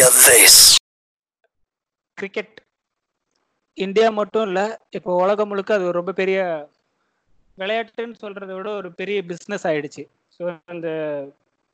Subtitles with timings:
[0.00, 0.54] hear this.
[2.18, 2.54] Cricket
[3.78, 4.64] India மட்டும் இல்லை
[4.96, 6.38] இப்போ உலகம் முழுக்க அது ரொம்ப பெரிய
[7.58, 10.02] விளையாட்டுன்னு சொல்றதை விட ஒரு பெரிய பிஸ்னஸ் ஆயிடுச்சு.
[10.36, 10.42] ஸோ
[10.74, 10.88] அந்த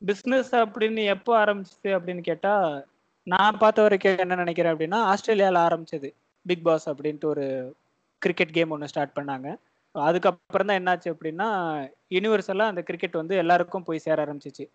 [0.01, 2.53] பிஸ்னஸ் அப்படின்னு எப்போ ஆரம்பிச்சது அப்படின்னு கேட்டா
[3.33, 6.11] நான் பார்த்த வரைக்கும் என்ன நினைக்கிறேன் அப்படின்னா ஆஸ்திரேலியாவில் ஆரம்பிச்சது
[6.45, 7.47] பிக் பாஸ் அப்படின்ட்டு ஒரு
[8.21, 9.47] கிரிக்கெட் கேம் ஒன்று ஸ்டார்ட் பண்ணாங்க.
[9.95, 11.49] அதுக்கப்புறம் தான் என்னாச்சு அப்படின்னா
[12.17, 14.65] யூனிவர்ஸெல்லாம் அந்த கிரிக்கெட் வந்து எல்லாருக்கும் போய் சேர ஆரம்பிச்சிச்சு.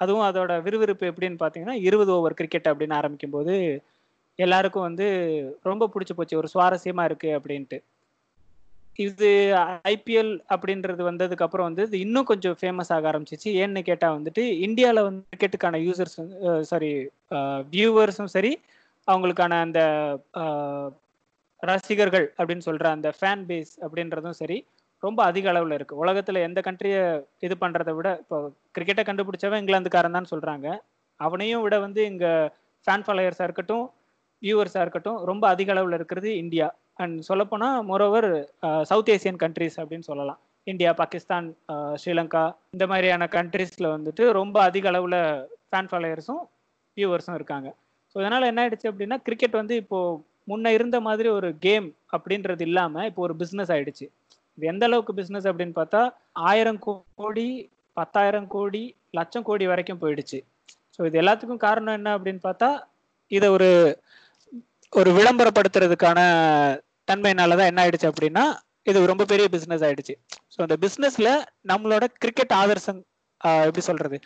[0.00, 3.54] அதுவும் அதோட விறுவிறுப்பு எப்படின்னு பார்த்தீங்கன்னா இருபது ஓவர் கிரிக்கெட் அப்படின்னு ஆரம்பிக்கும் போது
[4.38, 5.06] எல்லாருக்கும் வந்து
[5.62, 7.78] ரொம்ப பிடிச்சி போச்சு ஒரு சுவாரஸ்யமா இருக்கு அப்படின்ட்டு.
[8.98, 9.30] இது
[9.92, 13.50] ஐபிஎல் அப்படின்றது வந்ததுக்கு அப்புறம் வந்து இது இன்னும் கொஞ்சம் ஃபேமஸ் ஆக ஆரம்பிச்சிச்சு.
[13.62, 16.16] ஏன்னு கேட்டால் வந்துட்டு இந்தியாவில் வந்து கிரிக்கெட்டுக்கான யூசர்ஸ்
[16.70, 16.90] சாரி
[17.74, 18.52] வியூவர்ஸும் சரி
[19.08, 19.80] அவங்களுக்கான அந்த
[21.62, 24.58] ரசிகர்கள் அப்படின்னு சொல்கிற அந்த ஃபேன் பேஸ் அப்படின்றதும் சரி
[25.06, 27.02] ரொம்ப அதிக அளவில் இருக்குது உலகத்தில் எந்த கண்ட்ரியை
[27.46, 28.38] இது பண்ணுறத விட இப்போ
[28.76, 30.68] கிரிக்கெட்டை கண்டுபிடிச்சவன் இங்கிலாந்துக்காரன் தான் சொல்கிறாங்க
[31.20, 32.32] அவனையும் விட வந்து இங்கே
[32.86, 33.84] ஃபேன் ஃபாலோயர்ஸாக இருக்கட்டும்
[34.42, 36.66] வியூவர்ஸாக இருக்கட்டும் ரொம்ப அதிக அளவில் இருக்கிறது இந்தியா.
[37.02, 38.28] அண்ட் சொல்லப்போனால் மோரோவர்
[38.90, 40.40] சவுத் ஏசியன் கண்ட்ரிஸ் அப்படின்னு சொல்லலாம்.
[40.66, 41.46] இந்தியா பாகிஸ்தான்
[42.02, 45.18] ஸ்ரீலங்கா இந்த மாதிரியான கண்ட்ரீஸில் வந்துட்டு ரொம்ப அதிக அளவில்
[45.70, 46.42] ஃபேன் ஃபாலோயர்ஸும்
[46.96, 47.68] வியூவர்ஸும் இருக்காங்க.
[48.12, 50.18] ஸோ இதனால் என்ன ஆயிடுச்சு அப்படின்னா கிரிக்கெட் வந்து இப்போது
[50.50, 54.06] முன்ன இருந்த மாதிரி ஒரு கேம் அப்படின்றது இல்லாமல் இப்போ ஒரு பிஸ்னஸ் ஆயிடுச்சு.
[54.58, 56.02] இது எந்த அளவுக்கு பிஸ்னஸ் அப்படின்னு பார்த்தா
[56.50, 56.80] ஆயிரம்
[57.20, 57.48] கோடி
[57.96, 58.82] பத்தாயிரம் கோடி
[59.18, 60.38] லட்சம் கோடி வரைக்கும் போயிடுச்சு.
[60.94, 62.68] ஸோ இது எல்லாத்துக்கும் காரணம் என்ன அப்படின்னு பார்த்தா
[63.30, 63.70] இதை ஒரு
[64.92, 66.18] ஒரு விளம்பரப்படுத்துறதுக்கான
[67.10, 68.44] தன்மையினால தான் என்ன ஆயிடுச்சு அப்படின்னா
[68.90, 70.14] இது ரொம்ப பெரிய பிஸ்னஸ் ஆயிடுச்சு.
[70.54, 71.30] ஸோ அந்த பிஸ்னஸ்ல
[71.70, 73.00] நம்மளோட கிரிக்கெட் ஆதர்சன்
[73.66, 74.18] எப்படி சொல்றது?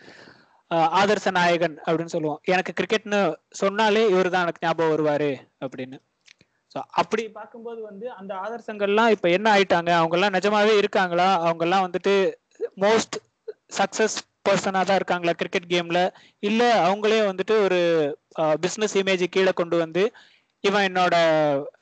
[1.00, 2.40] ஆதர்ச நாயகன் அப்படின்னு சொல்லுவோம்.
[2.52, 3.20] எனக்கு கிரிக்கெட்னு
[3.60, 5.30] சொன்னாலே இவர் தான் எனக்கு ஞாபகம் வருவாரு
[5.64, 5.96] அப்படின்னு.
[6.74, 9.90] ஸோ அப்படி பார்க்கும்போது வந்து அந்த ஆதர்சங்கள்லாம் இப்போ என்ன ஆயிட்டாங்க?
[10.00, 11.28] அவங்கெல்லாம் நிஜமாவே இருக்காங்களா?
[11.46, 12.12] அவங்கெல்லாம் வந்துட்டு
[12.84, 13.16] மோஸ்ட்
[13.78, 14.16] சக்சஸ்
[14.48, 16.02] பர்சனாக தான் இருக்காங்களா கிரிக்கெட் கேமில்
[16.40, 17.80] இல்லை அவங்களே வந்துட்டு ஒரு
[18.64, 20.02] பிஸ்னஸ் இமேஜ் கீழே கொண்டு வந்து
[20.64, 21.16] இவன் என்னோட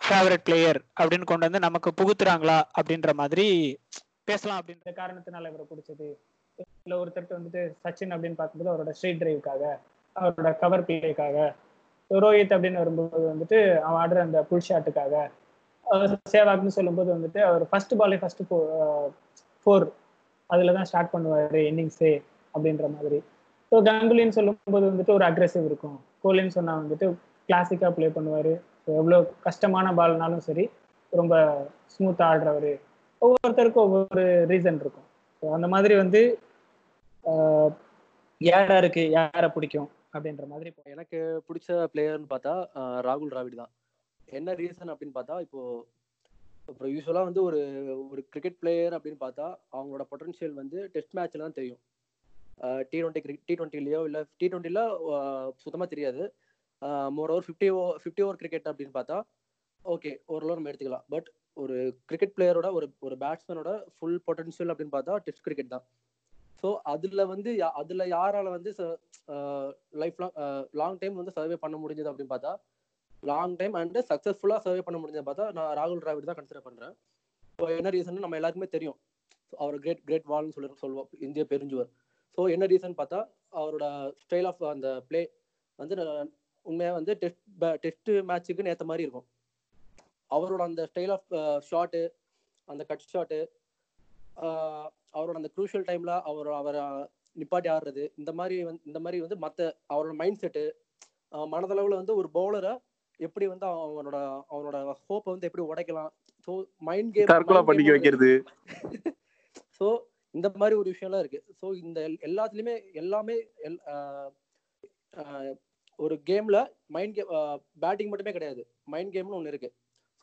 [0.06, 3.46] ஃபேவரட் பிளேயர் அப்படின்னு கொண்டு வந்து நமக்கு புகுத்துறாங்களா அப்படின்ற மாதிரி
[4.24, 6.08] பேசலாம் அப்படின்ற காரணத்தினால இவரை பிடிச்சது.
[6.84, 9.62] இல்லை ஒருத்தருக்கு வந்துட்டு சச்சின் அப்படின்னு பார்க்கும்போது அவரோட ஸ்ட்ரீட் டிரைவுக்காக
[10.16, 11.36] அவரோட கவர் பிளேக்காக
[12.10, 15.14] ரோஹித் அப்படின்னு வரும்போது வந்துட்டு அவன் ஆடுற அந்த புல் ஷாட்டுக்காக
[16.34, 18.42] சேவாக்னு சொல்லும்போது வந்துட்டு அவர் ஃபர்ஸ்ட் பாலே ஃபர்ஸ்ட்
[19.62, 19.86] ஃபோர்
[20.50, 22.12] அதில் தான் ஸ்டார்ட் பண்ணுவார் இன்னிங்ஸே
[22.54, 23.18] அப்படின்ற மாதிரி.
[23.72, 25.96] ஸோ கங்குலின்னு சொல்லும்போது வந்துட்டு ஒரு அக்ரெசிவ் இருக்கும்.
[26.24, 27.06] கோலின்னு சொன்னால் வந்துட்டு
[27.48, 28.52] கிளாசிக்காக ப்ளே பண்ணுவார்.
[29.00, 30.64] எவ்வளோ கஷ்டமான பால்னாலும் சரி
[31.12, 31.34] ரொம்ப
[31.94, 32.72] ஸ்மூத்தாக ஆடுறவர்.
[33.22, 35.06] ஒவ்வொருத்தருக்கும் ஒவ்வொரு ரீசன் இருக்கும்.
[35.42, 36.22] ஸோ அந்த மாதிரி வந்து
[38.40, 39.86] ஆஹ், யாராருக்கு யாரை பிடிக்கும்?
[40.14, 42.52] அப்படின்ற மாதிரி இப்போ எனக்கு பிடிச்ச பிளேயர்னு பார்த்தா
[43.06, 43.72] ராகுல் டிராவிட் தான்.
[44.28, 45.60] என்ன ரீசன் அப்படின்னு பார்த்தா இப்போ
[46.68, 47.58] அப்புறம் யூஸ்வலாக வந்து ஒரு
[48.04, 51.80] ஒரு கிரிக்கெட் பிளேயர் அப்படின்னு பார்த்தா அவங்களோட பொட்டன்ஷியல் வந்து டெஸ்ட் மேட்ச்ல தான் தெரியும்.
[52.90, 54.80] டி டுவெண்ட்டி கிரிக் டி டுவெண்ட்டிலையோ இல்லை டி டுவெண்ட்டில
[55.62, 56.22] சுத்தமாக தெரியாது.
[57.16, 59.18] மோர் ஓவர் ஃபிஃப்டி ஓ ஃபிஃப்டி ஓவர் கிரிக்கெட் அப்படின்னு பார்த்தா
[59.84, 61.06] ஓகே ஓரளவு நம்ம எடுத்துக்கலாம்.
[61.14, 61.76] பட் ஒரு
[62.08, 65.84] கிரிக்கெட் பிளேயரோட ஒரு ஒரு பேட்ஸ்மேனோட ஃபுல் பொட்டன்ஷியல் அப்படின்னு பார்த்தா டெஸ்ட் கிரிக்கெட் தான்.
[66.62, 68.70] ஸோ அதில் வந்து யா- அதுல யாரால வந்து
[70.00, 70.34] லைஃப் லாங்
[70.74, 72.52] லாங் டைம் வந்து சர்வே பண்ண முடிஞ்சது அப்படின்னு பார்த்தா
[73.22, 76.94] லாங் டைம் அண்ட் சக்ஸஸ்ஃபுல்லாக சர்வே பண்ண முடிஞ்சது பார்த்தா நான் ராகுல் டிராவிட் தான் கன்சிடர் பண்ணுறேன்
[77.58, 78.98] ஸோ என்ன ரீசன் நம்ம எல்லாருக்குமே தெரியும்.
[79.52, 81.88] அவர் கிரேட் கிரேட் வால்னு சொல்லி சொல்லுவோம் இந்திய பெருஞ்சுவர்.
[82.38, 83.20] ஸோ என்ன ரீசன் பார்த்தா
[83.52, 83.84] அவரோட
[84.22, 85.20] ஸ்டைல் ஆஃப் அந்த ப்ளே
[85.78, 85.94] வந்து
[86.66, 87.42] உண்மையாக வந்து டெஸ்ட்
[87.84, 89.26] டெஸ்ட் மேட்ச்சுக்குன்னு ஏற்ற மாதிரி இருக்கும்.
[90.30, 91.28] அவரோட அந்த ஸ்டைல் ஆஃப்
[91.68, 92.02] ஷாட்டு
[92.68, 93.38] அந்த கட் ஷாட்டு
[95.14, 96.82] அவரோட அந்த க்ரூஷியல் டைம்ல அவர் அவரை
[97.36, 99.60] நிப்பாட்டி ஆடுறது இந்த மாதிரி வந்து இந்த மாதிரி வந்து மற்ற
[99.94, 100.64] அவரோட மைண்ட் செட்டு
[101.52, 102.72] மனதளவில் வந்து ஒரு பவுலரை
[103.20, 104.18] எப்படி வந்து அவனோட
[104.50, 106.10] அவனோட ஹோப்பை வந்து எப்படி உடைக்கலாம்?
[106.48, 107.30] ஸோ மைண்ட் கேம்
[107.70, 108.30] பண்ணிக்க வைக்கிறது.
[109.78, 109.86] ஸோ
[110.34, 111.40] இந்த மாதிரி ஒரு விஷயம்லாம் இருக்கு.
[111.60, 113.36] ஸோ இந்த எல்- எல்லாத்துலயுமே எல்லாமே
[115.98, 117.30] ஒரு கேம்ல மைண்ட் கேம்
[117.80, 118.62] பேட்டிங் மட்டுமே கிடையாது.
[118.84, 119.70] மைண்ட் கேம்னு ஒன்று இருக்கு.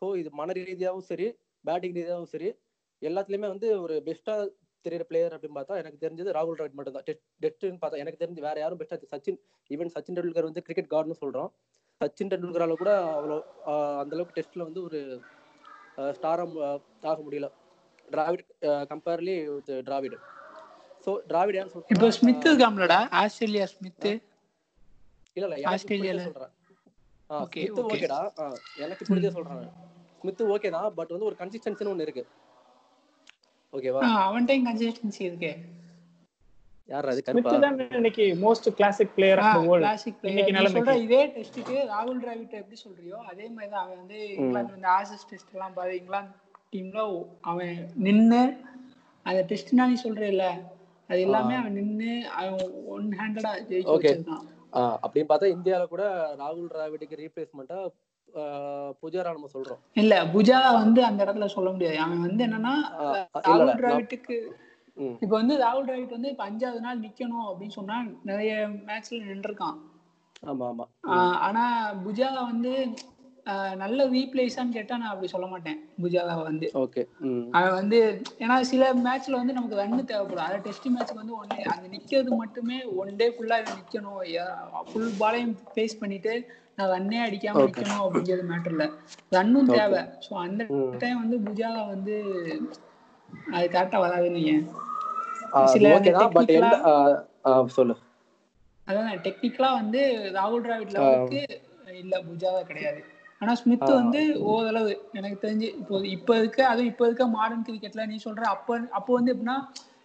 [0.02, 1.28] ஸோ இது மன ரீதியாகவும் சரி
[1.66, 2.50] பேட்டிங் ரீதியாகவும் சரி
[3.06, 4.36] எல்லாத்துலயுமே வந்து ஒரு பெஸ்டா
[4.86, 7.06] தெரியுற பிளேயர் அப்படின்னு பார்த்தா எனக்கு தெரிஞ்சது ராகுல் டிராவிட் மட்டும் தான்
[7.44, 9.40] டெஸ்ட்னு பார்த்தா எனக்கு தெரிஞ்சு வேற யாரும் பெஸ்டா சச்சின்
[9.70, 11.50] ஈவன் சச்சின் டெண்டுல்கர் வந்து கிரிக்கெட் கார்டுன்னு சொல்றோம்.
[12.02, 13.38] சச்சின் டெண்டுல்கரால கூட அவ்வளோ
[13.72, 15.00] ஆஹ் அந்த அளவுக்கு டெஸ்ட்ல வந்து ஒரு
[16.16, 16.56] ஸ்டாரம்
[17.06, 17.48] ஆக முடியல.
[18.08, 18.44] Dravid
[18.92, 20.18] comparably with Dravid.
[21.08, 23.00] So Dravid ஏன் சொல்றேன்னா, இப்போ ஸ்மித் இருக்காம்லடா.
[23.22, 24.08] ஆஸ்திரேலியா ஸ்மித்
[25.38, 26.22] இல்ல இல்ல எனக்கு ஆஸ்திரேலியால.
[26.22, 26.54] பிடிச்சத சொல்றேன்
[27.30, 27.80] ஆ Okay, ஸ்மித்.
[27.86, 28.20] ஓகேடா.
[28.84, 29.64] எனக்கு பிடிச்சத சொல்றேன்
[30.22, 32.24] ஸ்மித் ஓகே தான் பட் வந்து ஒரு கன்சிஸ்டன்சின்னு ஒன்று இருக்கு.
[33.74, 34.02] ஓகேவா?
[34.22, 35.54] அவன்கிட்ட கன்சிஸ்டன்சி இருக்கே.
[36.90, 37.52] யார் அது கருப்பா?
[37.62, 41.22] தான் இன்னைக்கு most classic player of the world classic இன்னைக்கு பிளேயர் சொல்ற இதே.
[41.36, 45.76] டெஸ்ட்டுக்கு ராகுல் டிராவிட் எப்படி சொல்றியோ அதே மாதிரி தான் அவன் வந்து இங்கிலாந்து வந்து ஆசஸ் டெஸ்ட் எல்லாம்
[45.78, 46.34] பாரு இங்கிலாந்து
[46.74, 47.02] டீம்ல
[47.44, 47.74] அவன்
[48.08, 48.42] நின்னு
[49.26, 50.46] அந்த டெஸ்ட்னா நீ சொல்றல
[51.10, 52.60] அது எல்லாமே அவன் நின்னு அவன்
[52.94, 53.96] ஒன் ஹேண்டடா ஜெயிச்சு.
[53.96, 54.46] வச்சிருக்கான்.
[55.04, 56.04] அப்படின்னு பார்த்தா இந்தியால கூட
[56.40, 57.80] ராகுல் டிராவிடுக்கு ரீப்ளேஸ்மெண்ட்டா
[59.02, 59.82] புஜாரா நம்ம சொல்றோம்.
[59.94, 62.00] இல்ல புஜா வந்து அந்த இடத்துல சொல்ல முடியாது.
[62.00, 62.74] அவன் வந்து என்னன்னா
[63.48, 64.38] ராகுல் டிராவிட்டுக்கு
[65.22, 68.52] இப்ப வந்து ராகுல் டிராவிட் வந்து இப்ப அஞ்சாவது நாள் நிக்கணும் அப்படின்னு சொன்னா நிறைய
[68.88, 69.78] மேட்ச்ல நின்றுருக்கான்.
[70.44, 70.86] ஆமா ஆமா.
[71.48, 71.64] ஆனா
[72.06, 72.72] புஜாலா வந்து
[73.82, 76.68] நல்ல ரீப்ளேஸான்னு கேட்டா நான் அப்படி சொல்ல மாட்டேன் புஜாலா வந்து.
[76.84, 77.02] ஓகே
[77.58, 77.98] அவன் வந்து
[78.44, 80.46] ஏன்னா சில மேட்ச்ல வந்து நமக்கு ரன்னு தேவைப்படும்.
[80.46, 84.20] அதாவது டெஸ்ட் மேட்ச்க்கு வந்து ஒன் அந்த நிக்கிறது மட்டுமே ஒன் டே ஃபுல்லா நிக்கணும்.
[84.88, 86.34] ஃபுல் பாலையும் ஃபேஸ் பண்ணிட்டு
[86.78, 88.86] நான் ரன்னே அடிக்காம நிக்கணும் அப்படிங்கிறது மேட்டர்ல
[89.32, 90.02] ரன்னும் தேவை.
[90.26, 90.64] ஸோ அந்த
[91.02, 92.16] டைம் வந்து புஜாலா வந்து
[93.54, 94.42] அது கரெக்டா வராதுன்னு
[97.46, 97.96] ஆஹ் சொல்லு.
[98.88, 100.02] அதான் டெக்னிக்கலா வந்து
[100.36, 101.42] ராகுல் டிராவிட் ஆஹ் லெவலுக்கு
[101.96, 103.02] இல்ல புஜாவா கிடையாது.
[103.42, 104.22] ஆனா ஸ்மித் வந்து
[104.52, 109.12] ஓரளவு எனக்கு தெரிஞ்சு இப்போ இப்போ இருக்க அதுவும் இப்போ இருக்க மாடர்ன் கிரிக்கெட்ல நீ சொல்ற அப்ப அப்போ
[109.18, 109.58] வந்து எப்படின்னா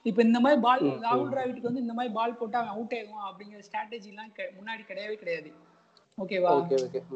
[0.06, 1.32] இப்போ இந்த மாதிரி பால் ராகுல் ம்.
[1.32, 5.50] டிராவிட்க்கு வந்து இந்த மாதிரி பால் போட்டா அவன் அவுட் ஆயிடுவான் அப்படிங்கிற ஸ்ட்ராட்டஜி எல்லாம் முன்னாடி கிடையவே கிடையாது.
[6.18, 6.52] ஓகேவா?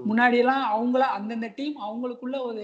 [0.09, 2.63] முன்னாடி எல்லாம் அவங்கள அந்தந்த டீம் அவங்களுக்குள்ள ஒரு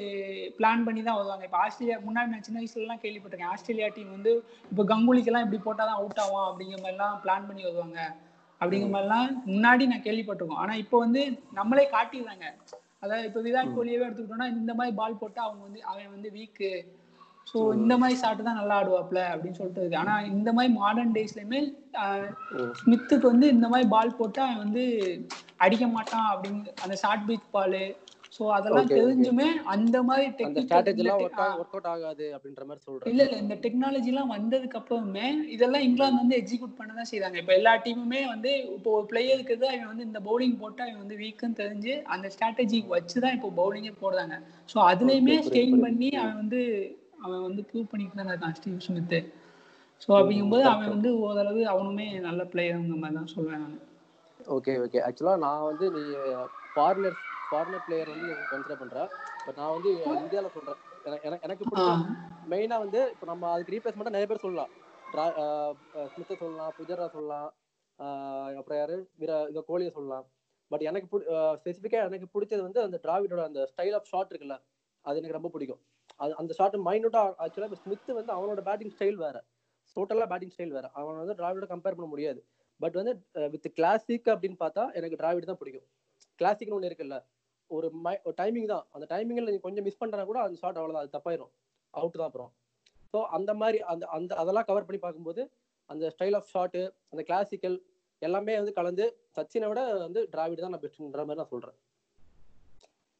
[0.58, 1.44] பிளான் பண்ணி தான் வருவாங்க.
[1.48, 3.52] இப்போ ஆஸ்திரேலியா முன்னாடி நான் சின்ன வயசுல எல்லாம் கேள்விப்பட்டிருக்கேன்.
[3.54, 4.32] ஆஸ்திரேலியா டீம் வந்து
[4.70, 7.98] இப்போ கங்குலிக்கெல்லாம் இப்படி போட்டாதான் அவுட் ஆவான் அப்படிங்கிற மாதிரி எல்லாம் பிளான் பண்ணி வருவாங்க.
[8.60, 8.94] அப்படிங்கிற ம்.
[8.94, 10.62] மாதிரிலாம் முன்னாடி நான் கேள்விப்பட்டிருக்கோம்.
[10.64, 12.46] ஆனா இப்போ வந்து நம்மளே காட்டிடுறாங்க.
[13.02, 16.70] அதாவது இப்போ விராட் கோலியவே எடுத்துக்கிட்டோம்னா இந்த மாதிரி பால் போட்டா அவங்க வந்து அவன் வந்து வீக்கு
[17.46, 20.00] ஸோ இந்த மாதிரி ஷாட் தான் நல்லா ஆடுவாப்ல அப்படின்னு சொல்லிட்டு இருக்கு.
[20.02, 21.60] ஆனா இந்த மாதிரி மாடர்ன் டேஸ்லயுமே
[22.80, 24.84] ஸ்மித்துக்கு வந்து இந்த மாதிரி பால் போட்டா அவன் வந்து
[25.58, 27.80] அடிக்க மாட்டான் அப்படின்னு அந்த ஷார்ட் பீச் பால்
[28.32, 30.26] ஸோ அதெல்லாம் தெரிஞ்சுமே அந்த மாதிரி
[33.06, 35.24] இல்ல இல்ல இந்த டெக்னாலஜி எல்லாம் வந்ததுக்கு அப்புறமே
[35.54, 37.36] இதெல்லாம் இங்கிலாந்து வந்து எக்ஸிக்யூட் பண்ண தான் செய்றாங்க.
[37.42, 41.18] இப்போ எல்லா டீமுமே வந்து இப்போ ஒரு பிளேயருக்கு தான் அவன் வந்து இந்த பவுலிங் போட்டா அவன் வந்து
[41.22, 44.36] வீக்குன்னு தெரிஞ்சு அந்த ஸ்ட்ராட்டஜி வச்சு தான் இப்போ பவுலிங்கே போடுறாங்க.
[44.68, 46.60] ஓகே அதுலயுமே ஸ்டெயின் பண்ணி அவன் வந்து
[47.24, 49.16] அவன் வந்து ப்ரூவ் பண்ணிட்டு தான் இருக்கான் ஸ்டீவ் ஸ்மித்
[50.02, 53.80] ஸோ அப்படிங்கும்போது அவன் வந்து ஓரளவு அவனுமே நல்ல பிளேயருங்கிற மாதிரி தான் சொல்லுவேன் நான்.
[54.50, 56.04] ஓகே ஓகே ஆக்சுவலா நான் வந்து நீ
[56.72, 57.18] ஃபாரினர்
[57.50, 59.08] ஃபாரினர் பிளேயர் வந்து கன்சிடர் பண்றேன்
[59.46, 59.90] பட் நான் வந்து
[60.24, 60.80] இந்தியாவில் சொல்றேன்.
[61.26, 61.90] எனக்கு எனக்கு பிடிச்ச
[62.52, 64.70] மெயினா வந்து இப்போ நம்ம அதுக்கு ரீப்ளேஸ்மெண்ட்டாக நிறைய பேர் சொல்லலாம்.
[66.12, 67.48] ஸ்மித்தை சொல்லலாம் புஜரா சொல்லலாம்
[68.58, 68.96] அப்புறம் யாரு?
[69.20, 70.26] வீர இந்த கோலியை சொல்லலாம்.
[70.70, 71.06] பட் எனக்கு
[71.60, 74.56] ஸ்பெசிஃபிக்காக எனக்கு பிடிச்சது வந்து அந்த டிராவிடோட அந்த ஸ்டைல் ஆஃப் ஷாட் இருக்குல்ல
[75.04, 75.80] அது எனக்கு ரொம்ப பிடிக்கும்.
[76.22, 79.36] அது அந்த ஷாட் மைனூட்டாக ஆக்சுவலாக இப்போ ஸ்மித் வந்து அவனோட பேட்டிங் ஸ்டைல் வேற.
[79.96, 80.86] டோட்டலாக பேட்டிங் ஸ்டைல் வேற.
[81.00, 82.40] அவன் வந்து டிராவிடோட கம்பேர் பண்ண முடியாது.
[82.80, 83.12] பட் வந்து
[83.54, 85.86] வித் கிளாசிக் அப்படின்னு பார்த்தா எனக்கு டிராவிட் தான் பிடிக்கும்.
[86.40, 87.16] கிளாசிக்னு ஒன்று இருக்குல்ல
[87.76, 88.84] ஒரு மை டைமிங் தான்.
[88.94, 91.52] அந்த டைமிங்கில் நீங்கள் கொஞ்சம் மிஸ் பண்ணுறா கூட அந்த ஷாட் அவ்வளோதான் அது தப்பாயிரும்.
[91.94, 92.50] அவுட் தான் அப்புறம்.
[93.12, 95.42] ஸோ அந்த மாதிரி அந்த அந்த அதெல்லாம் கவர் பண்ணி பார்க்கும்போது
[95.90, 96.82] அந்த ஸ்டைல் ஆஃப் ஷாட்டு
[97.12, 97.76] அந்த கிளாசிக்கல்
[98.22, 99.04] எல்லாமே வந்து கலந்து
[99.36, 101.78] சச்சினை விட வந்து டிராவிட் தான் நான் பெஸ்ட்டுன்ற மாதிரி நான் சொல்கிறேன்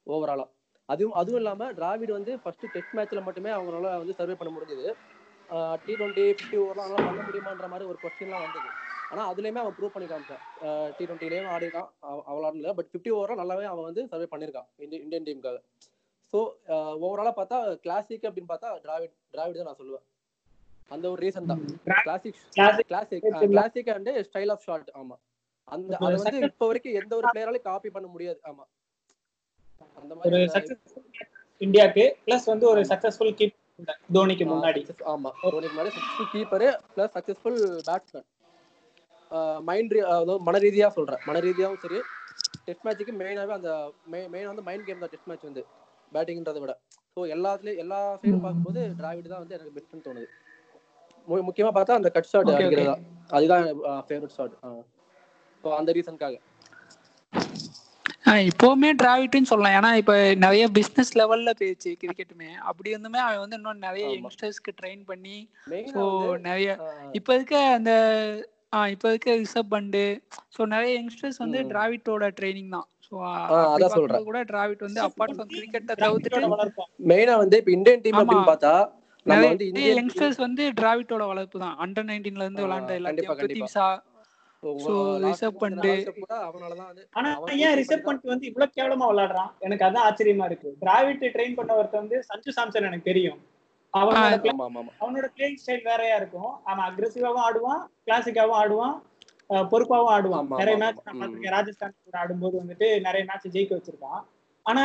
[0.07, 0.51] ஓவராலாக
[0.89, 4.87] அதுவும் அதுவும் இல்லாமல் டிராவிட் வந்து ஃபஸ்ட்டு டெஸ்ட் மேட்ச்சில் மட்டுமே அவங்களால வந்து சர்வே பண்ண முடிஞ்சது.
[5.85, 8.71] டி ட்வெண்ட்டி ஃபிஃப்டி ஓவர்லாம் அவங்களால பண்ண முடியுமான்ற மாதிரி ஒரு கொஸ்டின்லாம் வந்தது.
[9.11, 10.43] ஆனால் அதுலேயுமே அவன் ப்ரூவ் பண்ணி காமிச்சான்
[10.97, 11.89] டி டுவெண்ட்டிலேயும் ஆடிருக்கான்.
[12.31, 15.59] அவளாட இல்லை பட் ஃபிஃப்டி ஓவராக நல்லாவே அவன் வந்து சர்வே பண்ணியிருக்கான் இந்திய இந்தியன் டீமுக்காக
[16.33, 16.39] ஸோ
[17.07, 20.05] ஓவராலாக பார்த்தா கிளாசிக் அப்படின்னு பார்த்தா டிராவிட் டிராவிட் தான் நான் சொல்லுவேன்.
[20.91, 21.61] அந்த ஒரு ரீசன் தான்.
[22.07, 22.39] Classic
[22.89, 23.25] classic.
[23.53, 25.17] Classic and style of shot ஆமா.
[25.69, 28.65] அந்த அது வந்து இப்போ வரைக்கும் எந்த ஒரு பிளேயராலையும் காப்பி பண்ண முடியாது ஆமா.
[29.97, 30.77] அந்த மாதிரி
[31.61, 33.57] இந்தியாக்கு பிளஸ் வந்து ஒரு சக்சஸ்ஃபுல் கீப்
[34.17, 34.81] தோனிக்கு முன்னாடி.
[35.15, 35.31] ஆமா.
[35.45, 36.65] தோனிக்கு முன்னாடி successful keeper
[36.95, 37.59] plus successful
[37.89, 38.29] batsman
[39.65, 41.23] mind அதாவது மன ரீதியா சொல்றேன்.
[41.27, 41.99] மன ரீதியாவும் சரி
[42.67, 43.71] டெஸ்ட் மேட்ச்சுக்கு மெயினாவே அந்த
[44.29, 45.63] மெயின் வந்து மைண்ட் கேம் தான் டெஸ்ட் மேட்ச் வந்து
[46.13, 46.73] பேட்டிங்ன்றதை விட.
[47.17, 50.29] ஸோ எல்லாத்துலயும் எல்லா சைடும் பார்க்கும்போது டிராவிட் தான் வந்து எனக்கு பெஸ்ட்னு தோணுது.
[51.29, 52.51] மு- முக்கியமா பார்த்தா அந்த கட் ஷாட்.
[52.55, 52.97] அடிக்கிறதா.
[53.31, 53.65] அதுதான்
[54.07, 54.55] ஃபேவரட் ஷாட்
[55.65, 56.37] ஸோ அந்த ரீசனுக்காக
[58.47, 59.75] இப்போவுமே டிராவிட்னு சொல்லலாம்.
[59.79, 64.05] ஏன்னா இப்போ நிறைய பிசினஸ் லெவல்ல போயிடுச்சு கிரிக்கெட்டுமே அப்படி இருந்துமே அவன் வந்து இன்னும் நிறைய.
[64.17, 65.37] யங்ஸ்டர்ஸ்க்கு ட்ரெயின் பண்ணி
[65.95, 66.03] ஸோ
[66.41, 66.69] நிறைய
[67.13, 67.93] இப்போ இருக்க அந்த
[68.73, 70.03] ஆ இப்போ இருக்க ரிஷப் பண்டு.
[70.57, 71.61] ஸோ நிறைய யங்ஸ்டர்ஸ் வந்து.
[71.71, 72.87] டிராவிட்டோட ட்ரைனிங் தான்.
[73.69, 74.27] அதான் சொல்றேன்.
[74.29, 76.41] கூட டிராவிட் வந்து அப்பார்ட் ஃப்ரம் கிரிக்கெட்டை தவிர்த்துட்டு
[77.11, 78.19] மெயினா வந்து இப்போ இந்தியன் டீம்.
[78.21, 78.75] அப்படின்னு பார்த்தா
[79.27, 81.75] நம்ம நிறைய வந்து இந்தியன் யங்ஸ்டர்ஸ் வந்து டிராவிட்டோட வளர்ப்பு தான்.
[81.85, 82.63] அண்டர் நைன்டீன்ல இருந்து
[82.99, 83.67] எல்லாத்தையும்.
[84.63, 85.91] So, last ரிஷப் பண்டு.
[87.19, 89.51] ஆனா ஏன் பண்ணி பண்ணிட்டு வந்து இவ்வளவு கேவலமா விளையாடுறான்?
[89.67, 90.71] எனக்கு அதான் ஆச்சரியமா இருக்கு.
[90.83, 93.39] டிராவிட் ட்ரெயின் பண்ண ஒருத்தன் வந்து சஞ்சு சாம்சன் எனக்கு தெரியும்.
[93.95, 96.53] அவனோட பிளேயிங் ஸ்டைல் வேறையா இருக்கும்.
[96.65, 98.97] அவன் அக்ரெசிவாவும் ஆடுவான் கிளாசிக்காவும் ஆடுவான்
[99.71, 100.47] பொறுப்பாவும் ஆடுவான்.
[100.61, 101.01] நிறைய மேட்ச்.
[101.01, 101.19] நான்.
[101.21, 101.55] பார்த்திருக்கேன்.
[101.57, 104.21] ராஜஸ்தான் கூட ஆடும்போது வந்துட்டு நிறைய மேட்ச் ஜெயிக்க வச்சிருக்கான்.
[104.67, 104.83] ஆனா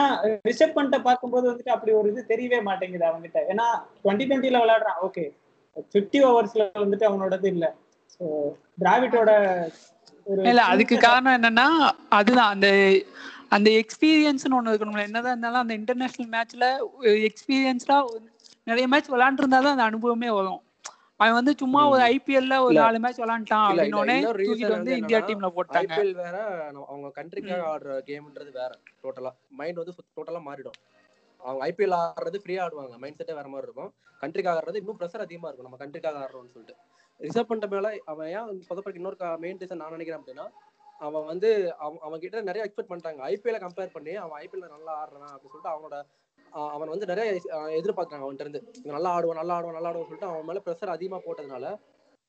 [0.47, 3.39] ரிஷப் பண்ணிட்ட பார்க்கும்போது வந்துட்டு அப்படி ஒரு இது தெரியவே மாட்டேங்குது அவன்கிட்ட.
[3.51, 3.65] ஏன்னா
[4.03, 4.99] டுவெண்ட்டி டுவெண்ட்டில விளையாடுறான்.
[5.07, 5.25] ஓகே.
[5.91, 7.65] ஃபிஃப்டி ஓவர்ஸ்ல வந்துட்டு அவனோடது இல்ல.
[8.13, 8.23] ஸோ
[8.81, 9.31] டிராவிட்டோட
[10.45, 11.67] இல்ல அதுக்கு காரணம் என்னன்னா
[12.17, 12.51] அதுதான்.
[12.55, 12.67] அந்த
[13.49, 16.65] அந்த எக்ஸ்பீரியன்ஸ்னு ஒண்ணு இருக்கணும்ல என்னதான் இருந்தாலும் அந்த இன்டர்நேஷனல் மேட்ச்ல
[17.27, 17.97] எக்ஸ்பீரியன்ஸ்டா
[18.67, 20.61] நிறைய மேட்ச் விளையாண்டுருந்தா தான் அந்த அனுபவமே வரும்.
[21.19, 22.01] அவன் வந்து சும்மா ஒரு.
[22.13, 22.75] ஐபிஎல்ல ஒரு.
[22.79, 24.15] நாலு மேட்ச் இல்ல, அப்படின்னோடனே
[24.75, 25.91] வந்து இந்தியா டீம்ல போட்டாங்க.
[25.91, 26.37] ஐபிஎல் வேற
[26.93, 28.71] அவங்க கண்ட்ரிக்காக ஆடுற கேம்ன்றது வேற
[29.03, 30.77] டோட்டலா மைண்ட் வந்து டோட்டலா மாறிடும்.
[31.41, 32.95] அவங்க ஐபிஎல் ஆடுறது ஃப்ரீயா ஆடுவாங்க.
[33.03, 33.91] மைண்ட் செட்டே வேற மாதிரி இருக்கும்.
[34.23, 35.69] கண்ட்ரிக்காக ஆடுறது இன்னும் ப்ரெஷர் அதிகமா இருக்கும்.
[35.69, 36.75] நம்ம கண்ட்ரிக்காக ஆடுறோம்னு சொல்லிட்டு.
[37.19, 40.45] ரிசர்வ் பண்ணிட்ட மேல அவன் ஏன் சொதப்பறக்கு இன்னொரு மெயின் ரீசன் நான் நினைக்கிறேன் அப்படின்னா
[41.05, 41.49] அவன் வந்து
[41.85, 45.73] அவன் அவன் கிட்ட நிறைய எக்ஸ்பெக்ட் பண்ணிட்டாங்க ஐபிஎல் கம்பேர் பண்ணி அவன் ஐபிஎல் நல்லா ஆடுறான் அப்படின்னு சொல்லிட்டு
[45.73, 45.95] அவனோட
[46.73, 47.27] அவன் வந்து நிறைய
[47.79, 48.61] எதிர்பார்க்குறாங்க அவன்கிட்ட இருந்து.
[48.91, 51.65] நல்லா ஆடுவான் நல்லா ஆடுவான் நல்லா ஆடுவான் சொல்லிட்டு அவன் மேல ப்ரெஷர் அதிகமா போட்டதுனால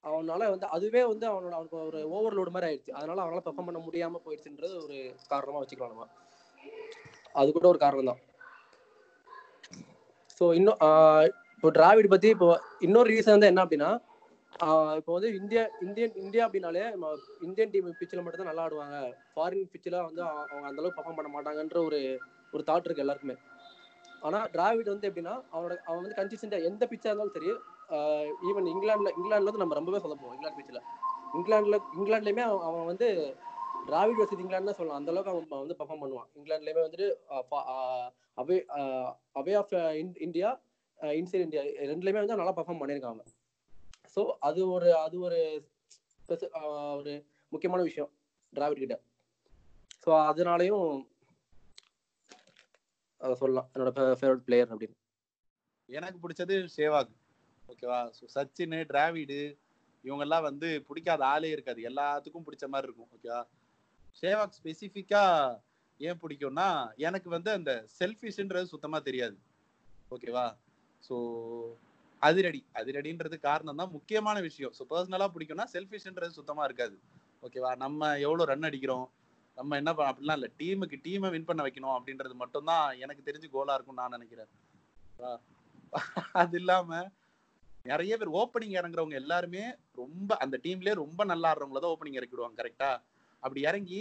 [0.05, 2.93] அவனால வந்து அதுவே வந்து அவனோட அவனுக்கு ஒரு ஓவர்லோடு மாதிரி ஆயிடுச்சு.
[2.99, 4.97] அதனால அவனால பெர்ஃபார்ம் பண்ண முடியாம போயிடுச்சுன்றது ஒரு
[5.33, 6.07] காரணமா வச்சுக்கலாம் நம்ம.
[7.35, 8.21] அது கூட ஒரு காரணம் தான்.
[10.41, 11.25] ஸோ இன்னும் ஆஹ்
[11.57, 12.49] இப்போ டிராவிட் பத்தி இப்போ
[12.87, 13.91] இன்னொரு ரீசன் வந்து என்ன அப்படின்னா
[14.99, 16.85] இப்போ வந்து இந்தியா இந்தியன் இந்தியா அப்படின்னாலே
[17.47, 18.97] இந்தியன் டீம் பிச்சில் மட்டும் தான் நல்லா ஆடுவாங்க.
[19.33, 21.99] ஃபாரின் பிச்சில் வந்து அவங்க அந்த அளவுக்கு பெர்ஃபார்ம் பண்ண மாட்டாங்கன்ற ஒரு
[22.53, 23.37] ஒரு தாட் இருக்கு எல்லாருக்குமே.
[24.23, 27.51] ஆனா டிராவிட் வந்து எப்படின்னா அவனோட அவன் வந்து கன்சிஸ்டண்டா எந்த பிச்சா இருந்தாலும் சரி
[28.49, 30.83] ஈவன் இங்கிலாந்துல இங்கிலாந்துல வந்து நம்ம ரொம்பவே சொல்ல போவோம் இங்கிலாந்து பிச்சில்
[31.39, 33.09] இங்கிலாந்துல இங்கிலாந்துலயுமே அவன் வந்து
[33.89, 35.01] டிராவிட் வர்சஸ் இங்கிலாந்து தான் சொல்லலாம்.
[35.01, 36.29] அந்த அளவுக்கு அவன் வந்து பெர்ஃபார்ம் பண்ணுவான்.
[36.39, 37.09] இங்கிலாந்துலயுமே வந்துட்டு
[38.43, 38.57] away
[39.41, 39.75] away of
[40.27, 40.49] India
[41.21, 43.23] inside India ரெண்டுலயுமே வந்து நல்லா பர்ஃபார்ம் பண்ணியிருக்காங்க.
[44.15, 45.41] ஸோ அது ஒரு அது ஒரு
[46.99, 47.13] ஒரு
[47.53, 48.11] முக்கியமான விஷயம்
[48.53, 48.97] டிராவிட் கிட்ட.
[50.05, 50.89] ஸோ அதனாலையும்
[53.21, 53.69] சொல்லலாம்.
[53.75, 54.97] என்னோட ஃபேவரட் பிளேயர் அப்படின்னு.
[55.89, 57.13] எனக்கு பிடிச்சது சேவாக்.
[57.69, 58.11] ஓகேவா?
[58.19, 59.59] ஸோ சச்சின் டிராவிடு
[60.05, 61.83] இவங்கெல்லாம் வந்து பிடிக்காத ஆளே இருக்காது.
[61.83, 63.11] எல்லாத்துக்கும் பிடிச்ச மாதிரி இருக்கும்.
[63.17, 63.41] ஓகேவா?
[64.23, 65.61] சேவாக் ஸ்பெசிஃபிக்காக
[65.99, 69.37] ஏன் பிடிக்கும்னா எனக்கு வந்து அந்த செல்ஃபிஷ்ன்றது சுத்தமா தெரியாது.
[70.11, 70.57] ஓகேவா?
[71.09, 71.17] ஸோ
[72.21, 72.65] அதிரடி.
[72.75, 74.73] அதிரடின்றது காரணம் தான் முக்கியமான விஷயம்.
[74.79, 76.99] ஸோ பர்சனலாக பிடிக்கும்னா செல்ஃபிஷ்ன்றது சுத்தமா இருக்காது.
[77.43, 77.77] ஓகேவா?
[77.77, 79.11] நம்ம எவ்வளோ ரன் அடிக்கிறோம்?
[79.59, 80.51] நம்ம என்ன பண்ண அப்படிலாம் இல்லை.
[80.61, 84.51] டீமுக்கு டீமை வின் பண்ண வைக்கணும் அப்படின்றது மட்டும்தான் எனக்கு தெரிஞ்சு கோலா இருக்கும்னு நான் நினைக்கிறேன்.
[86.41, 86.91] அது இல்லாம
[87.91, 89.65] நிறைய பேர் ஓப்பனிங் இறங்குறவங்க எல்லாருமே
[90.01, 92.91] ரொம்ப அந்த டீம்லயே ரொம்ப நல்லா ஆடுறவங்கள தான் ஓப்பனிங் இறக்கிடுவாங்க கரெக்டா
[93.43, 94.01] அப்படி இறங்கி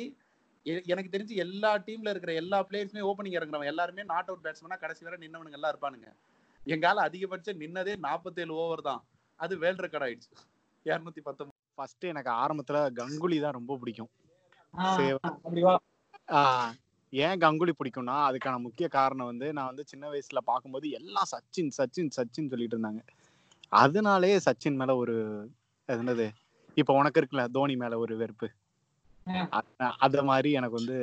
[0.94, 5.18] எனக்கு தெரிஞ்சு எல்லா டீம்ல இருக்கிற எல்லா பிளேயர்ஸுமே ஓப்பனிங் இறங்குறவங்க எல்லாருமே நாட் அவுட் பேட்ஸ்மேனா கடைசி வரை
[5.24, 6.10] நின்னவனுங்க எல்லாம் இருப்பானுங்க.
[6.62, 9.02] எங்கால அதிகபட்சம் நின்னதே நாற்பத்தேழு ஓவர் தான்.
[9.40, 10.32] அது வேர்ல்ட் ரெக்கார்ட் ஆயிடுச்சு.
[10.86, 14.12] இரநூத்தி பத்தொன்பது ஃபர்ஸ்ட் எனக்கு ஆரம்பத்துல கங்குலி தான் ரொம்ப பிடிக்கும்.
[17.14, 22.12] ஏன் கங்குலி பிடிக்கும்னா அதுக்கான முக்கிய காரணம் வந்து நான் வந்து சின்ன வயசுல பார்க்கும்போது எல்லாம் சச்சின் சச்சின்
[22.18, 23.02] சச்சின் சொல்லிட்டு இருந்தாங்க.
[23.82, 25.16] அதனாலேயே சச்சின் மேல ஒரு
[25.90, 26.28] என்னது
[26.78, 28.48] இப்ப உனக்கு இருக்குல்ல தோனி மேல ஒரு வெறுப்பு.
[30.06, 30.98] அத மாதிரி எனக்கு வந்து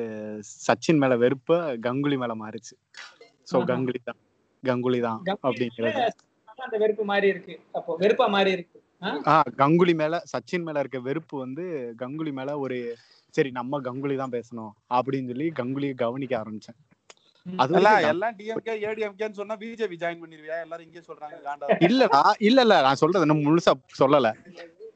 [0.67, 2.75] சச்சின் மேல வெறுப்பு கங்குலி மேல மாறிச்சு.
[3.49, 3.57] சோ.
[3.71, 4.21] கங்குலி தான்
[4.63, 6.03] கங்குலி தான் அப்படிங்கிறது.
[6.59, 7.55] அந்த வெறுப்பு மாதிரி இருக்கு.
[7.75, 8.79] அப்போ வெறுப்பா மாதிரி இருக்கு.
[9.31, 11.65] ஆஹ் கங்குலி மேல சச்சின் மேல இருக்க வெறுப்பு வந்து
[11.99, 12.77] கங்குலி மேல ஒரு
[13.35, 16.79] சரி நம்ம கங்குலி தான் பேசணும் அப்படின்னு சொல்லி கங்குலியை கவனிக்க ஆரம்பிச்சேன்.
[17.63, 17.73] அது
[18.11, 23.01] எல்லாம் டிஎம்கே ஏடிஎம்கேன்னு சொன்னா பிஜேபி ஜாயின் பண்ணிருவியா எல்லாரும் இங்கே சொல்றாங்க காண்டா இல்லடா இல்ல இல்ல நான்
[23.03, 23.73] சொல்றது இன்னும் முழுசா
[24.03, 24.29] சொல்லல.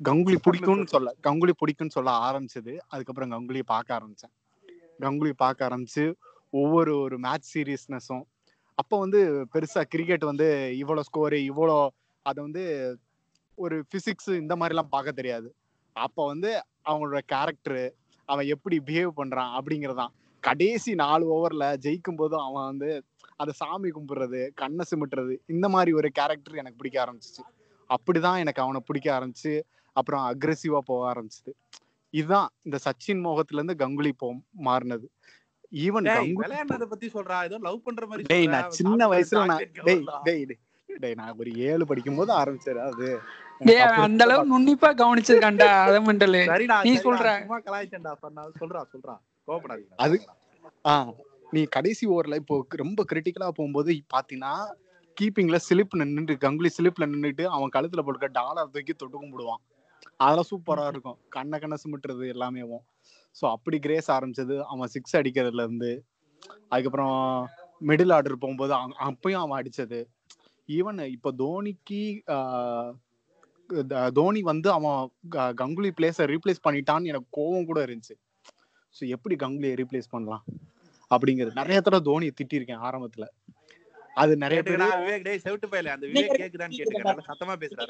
[0.09, 2.73] கங்குலி பிடிக்கும்னு சொல்ல கங்குலி பிடிக்கும்னு சொல்ல ஆரம்பிச்சது.
[2.93, 4.33] அதுக்கப்புறம் கங்குலியை பார்க்க ஆரம்பிச்சேன்.
[5.05, 6.05] கங்குலி பார்க்க ஆரம்பிச்சு
[6.53, 8.25] ஒவ்வொரு ஒரு மேட்ச் சீரியஸ்னஸும்
[8.79, 9.21] அப்போ வந்து
[9.53, 10.47] பெருசா கிரிக்கெட் வந்து
[10.83, 11.77] இவ்வளோ ஸ்கோரு இவ்வளோ
[12.27, 12.65] அதை வந்து
[13.59, 15.49] ஒரு பிசிக்ஸ் இந்த மாதிரிலாம் பார்க்க தெரியாது.
[15.97, 16.51] அப்போ வந்து
[16.89, 17.81] அவங்களோட கேரக்டர்
[18.29, 22.91] அவன் எப்படி பிஹேவ் பண்றான் அப்படிங்கறதான் கடைசி நாலு ஓவர்ல ஜெயிக்கும் போதும் அவன் வந்து
[23.37, 27.43] அந்த சாமி கும்பிடுறது கண்ணை சிமிட்டுறது இந்த மாதிரி ஒரு கேரக்டர் எனக்கு பிடிக்க ஆரம்பிச்சிச்சு
[27.91, 29.53] அப்படிதான் எனக்கு அவனை பிடிக்க ஆரம்பிச்சு
[29.97, 31.53] அப்புறம் அக்ரெசிவா போக ஆரம்பிச்சது
[32.15, 34.29] இதுதான் இந்த சச்சின் மோகத்துல இருந்து கங்குலி போ
[34.65, 35.07] மாறினது
[35.79, 36.07] ஈவன்
[36.41, 38.47] விளையாடுறத பத்தி சொல்றா ஏதோ லவ் பண்ற மாதிரி டேய்.
[38.47, 40.05] நான் சின்ன வயசுல நான் டேய்.
[40.25, 40.45] டேய்
[40.97, 43.07] டேய், நான் ஒரு ஏழு படிக்கும் போது ஆரம்பிச்சது அது
[44.05, 46.41] அந்த அளவு நுண்ணிப்பா கவனிச்சிருக்கான்டா அத மண்டலு
[46.87, 47.27] நீ சொல்ற.
[47.41, 49.15] சும்மா கலாய்ச்சேன்டா பண்ணா சொல்றா சொல்றா.
[49.49, 50.25] கோபப்படாதீங்க அது-
[50.85, 50.95] ஆ
[51.53, 54.55] நீ கடைசி ஓவர்ல இப்போ ரொம்ப கிரிட்டிக்கலா போகும்போது பாத்தீங்கன்னா
[55.17, 59.63] கீப்பிங்ல ஸ்லிப் நின்னுட்டு கங்குலி ஸ்லிப்ல நின்னுட்டு அவன் கழுத்துல போட்டுக்க டாலர் தூக்கி தொட்டு கும்பிடுவான்
[60.21, 61.19] அதெல்லாம் சூப்பரா இருக்கும்.
[61.29, 62.63] கண்ண கண்ண சுமிட்டுறது எல்லாமே
[63.37, 65.91] ஸோ அப்படி கிரேஸ் ஆரம்பிச்சது அவன் சிக்ஸ் அடிக்கிறதுல இருந்து
[66.71, 67.17] அதுக்கப்புறம்
[67.83, 68.73] மிடில் ஆர்டர் போகும்போது
[69.07, 69.99] அப்பயும் அவன் அடிச்சது.
[70.69, 72.93] ஈவன் இப்போ தோனிக்கு ஆஹ்,
[73.87, 78.15] த- தோனி வந்து அவன் கங்குலி பிளேஸை ரீப்ளேஸ் பண்ணிட்டான்னு எனக்கு கோவம் கூட இருந்துச்சு.
[78.97, 80.45] ஸோ எப்படி கங்குலியை ரீப்ளேஸ் பண்ணலாம்?
[81.11, 81.55] அப்படிங்கிறது.
[81.55, 83.25] நிறைய தடவை தோனியை திட்டிருக்கேன் ஆரம்பத்துல.
[84.15, 85.87] அது நிறைய பேர் கேட்டுக்கடா, விவேக் டேய் செவிட்டு போயில.
[85.87, 87.89] அந்த விவேக் கேக்குதான்னு கேட்டுக்க நல்லா சத்தமா பேசுறாரு.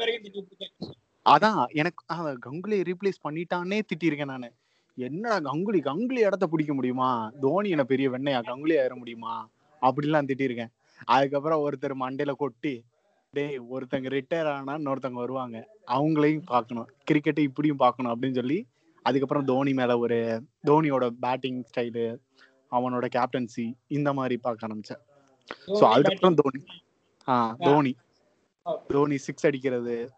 [1.26, 4.49] அதான் எனக்கு ஆஹ், கங்குலியை ரீப்ளேஸ் பண்ணிட்டானே திட்டிருக்கேன் நானு.
[4.99, 5.80] என்னடா கங்குலி?
[5.83, 7.11] கங்குலி இடத்த பிடிக்க முடியுமா?
[7.40, 8.40] தோனி என்ன பெரிய வெண்ணையா?
[8.42, 9.35] கங்குலி ஆயிட முடியுமா?
[9.83, 10.73] அப்படிலாம் திட்டிருக்கேன்
[11.05, 12.85] அதுக்கப்புறம் ஒருத்தர் மண்டையில கொட்டி
[13.33, 15.69] டேய் ஒருத்தங்க ரிட்டையர் ஆனா இன்னொருத்தங்க வருவாங்க.
[15.87, 16.88] அவங்களையும் பார்க்கணும்.
[17.11, 18.23] கிரிக்கெட்டை இப்படியும் பார்க்கணும்.
[18.23, 18.67] அப்படின்னு சொல்லி
[19.03, 22.19] அதுக்கப்புறம் தோனி மேல ஒரு தோனியோட பேட்டிங் ஸ்டைலு
[22.71, 25.00] அவனோட கேப்டன்சி இந்த மாதிரி பார்க்க ஆரம்பிச்சேன்.
[25.67, 26.65] ஸோ அதுக்கப்புறம் தோனி
[27.29, 27.97] ஆ தோனி.
[28.88, 30.11] தோனி சிக்ஸ் அடிக்கிறது.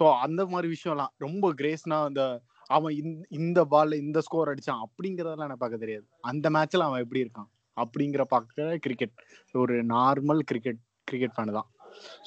[0.00, 5.36] ஸோ அந்த மாதிரி விஷயம்லாம் ரொம்ப கிரேஸ்னா அந்த அவன் இந்த- இந்த பால்ல இந்த ஸ்கோர் அடிச்சான் அப்படிங்கறதெல்லாம்
[5.36, 6.06] எனக்கு பார்க்க தெரியாது.
[6.20, 7.48] அந்த மேட்ச்ல அவன் எப்படி இருக்கான்?
[7.82, 9.16] அப்படிங்கிற பார்க்க கிரிக்கெட்
[9.64, 11.68] ஒரு நார்மல் கிரிக்கெட் கிரிக்கெட் ஃபேன் தான்.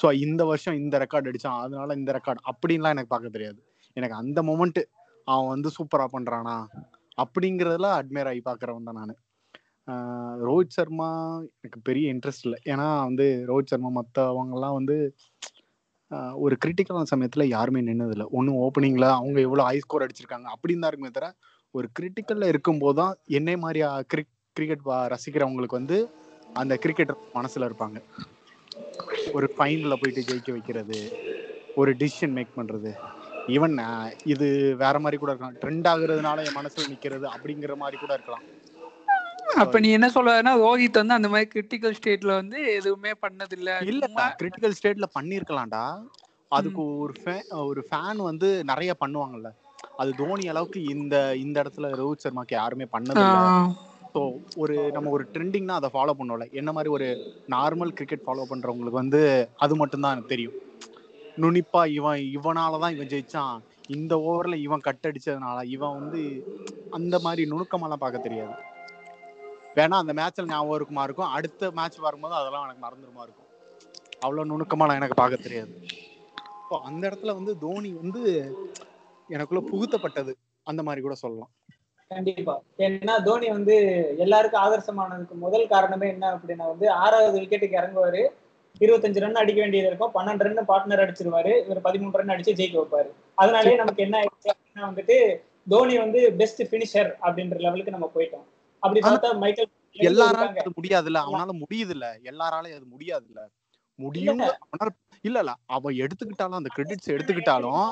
[0.01, 1.59] ஸோ இந்த வருஷம் இந்த ரெக்கார்டு அடிச்சான்.
[1.63, 3.59] அதனால இந்த ரெக்கார்டு அப்படின்லாம் எனக்கு பார்க்க தெரியாது.
[3.97, 4.83] எனக்கு அந்த மூமெண்ட்டு
[5.27, 6.57] அவன் வந்து சூப்பராக பண்ணுறானா
[7.23, 9.15] அப்படிங்கறதுல அட்மையர் ஆகி பார்க்குறவன் தான் நான்.
[10.47, 11.09] ரோஹித் சர்மா
[11.61, 12.59] எனக்கு பெரிய இன்ட்ரெஸ்ட் இல்லை.
[12.71, 14.97] ஏன்னா வந்து ரோஹித் சர்மா மற்றவங்கலாம் வந்து
[16.45, 18.25] ஒரு கிரிட்டிக்கலான சமயத்தில் யாருமே நின்னதில்ல.
[18.37, 21.29] ஒன்றும் ஓப்பனிங்ல அவங்க எவ்வளோ ஹை ஸ்கோர் அடிச்சிருக்காங்க அப்படின்னு தான் இருக்குமே தவிர
[21.75, 23.81] ஒரு கிரிட்டிக்கலில் இருக்கும்போது தான் என்னை மாதிரி
[24.13, 25.97] கிரிக் கிரிக்கெட் ரசிக்கிறவங்களுக்கு வந்து
[26.55, 27.97] அந்த கிரிக்கெட் மனசுல இருப்பாங்க.
[29.33, 30.99] ஒரு ஃபைனல்ல போயிட்டு ஜெயிக்க வைக்கிறது
[31.77, 32.91] ஒரு டிசிஷன் மேக் பண்றது.
[33.47, 33.75] ஈவன்
[34.33, 34.47] இது
[34.81, 35.59] வேற மாதிரி கூட இருக்கலாம்.
[35.61, 38.45] ட்ரெண்ட் ஆகுறதுனால என் மனசுல நிக்கிறது அப்படிங்கிற மாதிரி கூட இருக்கலாம்.
[39.61, 43.69] அப்ப நீ என்ன சொல்றதுன்னா ரோஹித் வந்து அந்த மாதிரி கிரிட்டிக்கல் ஸ்டேட்ல வந்து எதுவுமே பண்ணதில்ல.
[43.85, 45.83] இல்ல சும்மா கிரிட்டிக்கல் ஸ்டேட்ல பண்ணிருக்கலாம்டா.
[46.51, 47.13] அதுக்கு ஒரு
[47.65, 49.49] ஒரு ஃபேன் வந்து நிறைய பண்ணுவாங்கல்ல.
[49.99, 53.37] அது தோனி அளவுக்கு இந்த இந்த இடத்துல ரோஹித் சர்மாக்கு யாருமே பண்ணதில்ல.
[53.45, 53.73] ஆஹ்
[54.19, 54.23] ஸோ
[54.61, 57.07] ஒரு நம்ம ஒரு ட்ரெண்டிங்னா அதை ஃபாலோ பண்ணோம்ல என்ன மாதிரி ஒரு
[57.49, 59.21] நார்மல் கிரிக்கெட் ஃபாலோ பண்ணுறவங்களுக்கு வந்து
[59.55, 60.55] அது மட்டும்தான் எனக்கு தெரியும்.
[61.43, 63.53] நுனிப்பா இவன் இவனால தான் இவன் ஜெயிச்சான்.
[63.87, 66.21] இந்த ஓவரில் இவன் கட் அடிச்சதுனால இவன் வந்து
[66.93, 68.55] அந்த மாதிரி நுணுக்கமெல்லாம் பார்க்க தெரியாது.
[69.77, 71.31] வேணா அந்த மேட்ச்சில் ஞாபகம் இருக்குமா இருக்கும்.
[71.37, 73.49] அடுத்த மேட்ச் வரும்போது அதெல்லாம் எனக்கு மறந்துருமா இருக்கும்.
[74.25, 75.71] அவ்வளோ நுணுக்கமாக எனக்கு பார்க்க தெரியாது.
[76.63, 78.23] இப்போ அந்த இடத்துல வந்து தோனி வந்து
[79.29, 80.33] எனக்குள்ள புகுத்தப்பட்டது.
[80.67, 81.53] அந்த மாதிரி கூட சொல்லலாம்.
[82.11, 82.53] கண்டிப்பா.
[82.77, 83.75] ஏன்னா தோனி வந்து
[84.17, 88.21] எல்லாருக்கும் ஆதர்சமானதுக்கு முதல் காரணமே என்ன அப்படின்னா வந்து ஆறாவது விக்கெட்டுக்கு இறங்குவாரு.
[88.81, 90.13] இருபத்தஞ்சு ரன் அடிக்க வேண்டியது இருக்கும்.
[90.13, 91.51] பன்னெண்டு ரன் பார்ட்னர் அடிச்சிருவாரு.
[91.65, 93.09] இவர் பதிமூணு ரன் அடிச்சு ஜெயிக்க வைப்பாரு.
[93.35, 95.17] அதனாலேயே நமக்கு என்ன ஆயிடுச்சு அப்படின்னா வந்துட்டு
[95.67, 98.45] தோனி வந்து பெஸ்ட் பினிஷர் அப்படின்ற லெவலுக்கு நம்ம போயிட்டோம்.
[98.83, 99.71] அப்படி பார்த்தா மைக்கேல்
[100.09, 101.19] எல்லாராலும் அது முடியாதுல்ல.
[101.27, 103.41] அவனால முடியுது இல்ல எல்லாராலையும் அது முடியாது இல்ல
[103.99, 104.41] முடியும்
[105.23, 105.53] இல்ல இல்ல.
[105.75, 107.85] அவன் எடுத்துக்கிட்டாலும் அந்த கிரெடிட்ஸ் எடுத்துக்கிட்டாலும்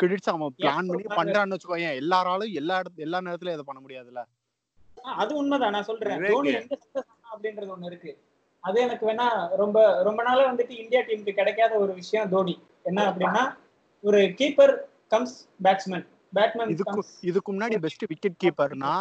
[0.00, 1.96] கிரெடிட்ஸ் அவன் பிளான் பண்ணி பண்றான்னு வச்சுக்கோயேன்.
[2.02, 4.22] எல்லாராலும் எல்லா இடத்து எல்லா நேரத்துலயும் அதை பண்ண முடியாதுல்ல.
[5.22, 5.74] அது உண்மைதான்.
[5.76, 6.24] நான் சொல்றேன்.
[6.32, 6.76] தோனி எங்க
[7.32, 8.12] அப்படின்றது ஒண்ணு இருக்கு.
[8.64, 9.26] அது எனக்கு வேணா
[9.62, 12.54] ரொம்ப ரொம்ப நாளா வந்துட்டு இந்தியா டீமுக்கு கிடைக்காத ஒரு விஷயம் தோனி.
[12.88, 13.44] என்ன அப்படின்னா
[14.04, 14.72] ஒரு கீப்பர்
[15.12, 18.92] கம்ஸ் பேட்ஸ்மேன் பேட்மேன் இதுக்கு இதுக்கு முன்னாடி பெஸ்ட் விக்கெட் கீப்பர்னா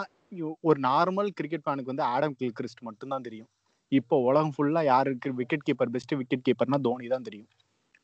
[0.67, 3.50] ஒரு நார்மல் கிரிக்கெட் ஃபேனுக்கு வந்து ஆடம் கில்கிறிஸ்ட் மட்டும் தான் தெரியும்.
[3.91, 7.50] இப்போ உலகம் ஃபுல்லா யாருக்கு விக்கெட் கீப்பர் பெஸ்ட் விக்கெட் கீப்பர்னா தோனி தான் தெரியும்.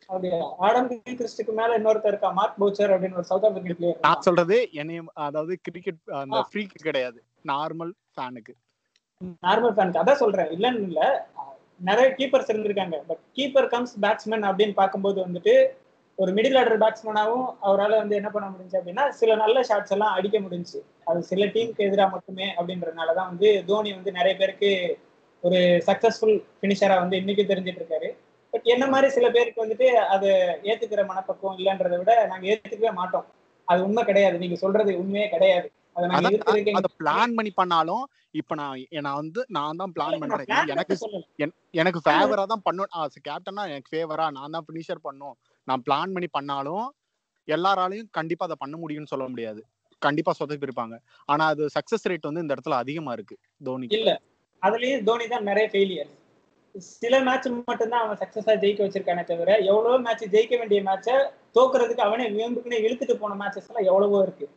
[0.10, 0.40] அப்படியா?
[0.66, 2.30] ஆடம் கிறிஸ்டுக்கு மேல இன்னொருத்தர் இருக்கா?
[2.38, 7.20] மார்க் பவுச்சர் அப்படின்னு ஒரு சவுத் ஆப்பிரிக்கன் பிளேயர் நான் சொல்றது என்னைய அதாவது கிரிக்கெட் அந்த ஃப்ரீக்கு கிடையாது.
[7.52, 8.54] நார்மல் ஃபேனுக்கு
[9.44, 10.52] நார்மல் ஃபேனுக்கு அதான் சொல்றேன்.
[10.56, 11.02] இல்லன்னு இல்ல.
[11.82, 12.98] நிறைய கீப்பர்ஸ் இருந்திருக்காங்க.
[13.08, 15.56] பட் கீப்பர் கம்ஸ் பேட்ஸ்மேன் அப்படின்னு பார்க்கும்போது வந்துட்டு
[16.18, 20.38] ஒரு மிடில் ஆர்டர் பேட்ஸ்மேனாவும் அவரால் வந்து என்ன பண்ண முடிஞ்சு அப்படின்னா சில நல்ல ஷாட்ஸ் எல்லாம் அடிக்க
[20.40, 24.70] முடிஞ்சுச்சு அது சில டீமுக்கு எதிராக மட்டுமே அப்படின்றதுனால தான் வந்து தோனி வந்து நிறைய பேருக்கு
[25.44, 28.10] ஒரு சக்சஸ்ஃபுல் ஃபினிஷரா வந்து இன்னைக்கு தெரிஞ்சிட்டு இருக்காரு.
[28.56, 30.30] பட் என்ன மாதிரி சில பேருக்கு வந்துட்டு அதை
[30.64, 33.26] ஏத்துக்கிற மனப்பக்குவம் இல்லைன்றதை விட நாங்க ஏத்துக்கவே மாட்டோம்.
[33.68, 34.36] அது உண்மை கிடையாது.
[34.44, 35.68] நீங்க சொல்றது உண்மையே கிடையாது.
[36.78, 40.50] அதை பிளான் பண்ணி பண்ணாலும் இப்ப நான் நான் வந்து நான் தான் பிளான் பண்றேன்.
[41.80, 42.64] எனக்கு ஃபேவரா தான்
[43.28, 45.36] கேப்டனா எனக்கு ஃபேவரா நான் தான் ஃபினிஷர் பண்ணும்.
[45.68, 46.86] நான் பிளான் பண்ணி பண்ணாலும்
[47.48, 49.64] எல்லாராலையும் கண்டிப்பா அதை பண்ண முடியும்னு சொல்ல முடியாது.
[50.02, 50.96] கண்டிப்பா சொதப்பி இருப்பாங்க
[51.30, 54.14] ஆனா அது சக்சஸ் ரேட் வந்து இந்த இடத்துல அதிகமா இருக்கு தோனி இல்ல.
[54.64, 56.12] அதுலயும் தோனி தான் நிறைய ஃபெயிலியர்
[56.76, 61.16] சில மேட்ச் மட்டும்தான் அவன் சக்சஸா ஜெயிக்க வச்சிருக்கானே தவிர எவ்வளவோ மேட்ச் ஜெயிக்க வேண்டிய மேட்சை
[61.56, 64.48] தோக்குறதுக்கு அவனே வேம்புக்குனே இழுத்துட்டு போன மேட்சஸ் எல்லாம் எவ்வளவோ இருக்கு.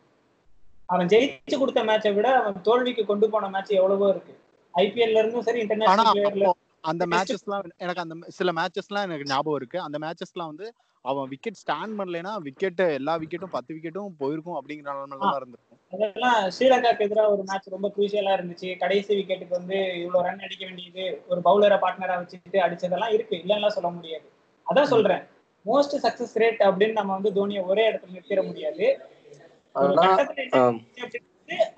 [0.89, 4.35] அவன் ஜெயிச்சு கொடுத்த மேட்சை விட அவன் தோல்விக்கு கொண்டு போன மேட்ச் எவ்வளவோ இருக்கு.
[4.75, 6.55] ஐபிஎல்ல இருந்தும் சரி இன்டர்நேஷனல்
[6.85, 9.81] அந்த மேட்சஸ்லாம் எனக்கு அந்த சில மேட்சஸ்லாம் எனக்கு ஞாபகம் இருக்கு.
[9.81, 10.67] அந்த மேட்சஸ்லாம் வந்து
[11.05, 15.79] அவன் விக்கெட் ஸ்டாண்ட் பண்ணலைன்னா விக்கெட் எல்லா விக்கெட்டும் பத்து விக்கெட்டும் போயிருக்கும் அப்படிங்கிற நிலைமையில தான் இருந்திருக்கும்.
[15.93, 18.71] அதெல்லாம் ஸ்ரீலங்காக்கு எதிராக ஒரு மேட்ச் ரொம்ப குரூசியலா இருந்துச்சு.
[18.83, 23.37] கடைசி விக்கெட்டுக்கு வந்து இவ்வளவு ரன் அடிக்க வேண்டியது ஒரு பவுலரை பார்ட்னரா வச்சுட்டு அடிச்சதெல்லாம் இருக்கு.
[23.43, 24.27] இல்லைன்னா சொல்ல முடியாது.
[24.67, 25.23] அதான் சொல்றேன்.
[25.67, 28.87] மோஸ்ட் சக்சஸ் ரேட் அப்படின்னு நம்ம வந்து தோனியை ஒரே இடத்துல நிறுத்திட முடியாது.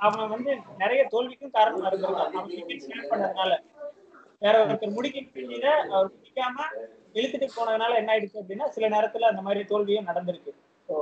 [0.06, 0.50] அவன் வந்து
[0.82, 2.32] நிறைய தோல்விக்கும் காரணமா இருந்திருக்கான்.
[2.38, 3.52] அவன் விக்கெட் ஸ்டாண்ட் பண்ணதுனால.
[4.44, 6.66] வேற ஒருத்தர் முடிக்க வேண்டியத அவர் முடிக்காம
[7.14, 10.52] இழுத்துட்டு போனதுனால என்ன ஆயிடுச்சு அப்படின்னா சில நேரத்துல அந்த மாதிரி தோல்வியும் நடந்திருக்கு.
[10.88, 10.94] ஸோ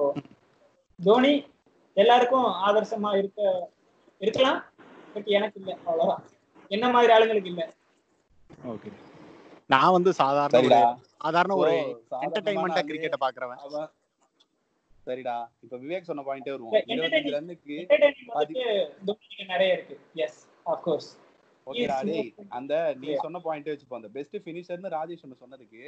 [0.99, 1.33] தோனி
[1.97, 3.41] எல்லாருக்கும் ஆதர்சமா இருக்க
[4.21, 4.59] இருக்கலாம்.
[5.15, 6.25] பட் எனக்கு இல்ல அவ்வளவுதான்.
[6.71, 7.63] என்ன மாதிரி ஆளுங்களுக்கு இல்ல.
[8.73, 8.91] ஓகே
[9.75, 10.77] நான் வந்து சாதாரண
[11.15, 11.73] சாதாரண ஒரு
[12.27, 12.83] என்டர்டைன்மெண்டா.
[12.91, 13.63] கிரிக்கெட்டை பாக்குறவன்
[15.07, 15.35] சரிடா.
[15.65, 16.75] இப்ப விவேக் சொன்ன பாயிண்டே வருவோம்.
[16.93, 17.75] இருபத்தஞ்சு ரன்னுக்கு
[19.53, 19.97] நிறைய இருக்கு.
[20.25, 20.41] எஸ்
[20.73, 21.11] அப்கோர்ஸ்
[21.69, 22.29] ஓகேடா டேய்
[22.59, 25.83] அந்த நீ சொன்ன பாயிண்டே வச்சுப்போம் அந்த பெஸ்ட் ஃபினிஷர்னு ராஜேஷ் ஒன்று சொன்னதுக்கு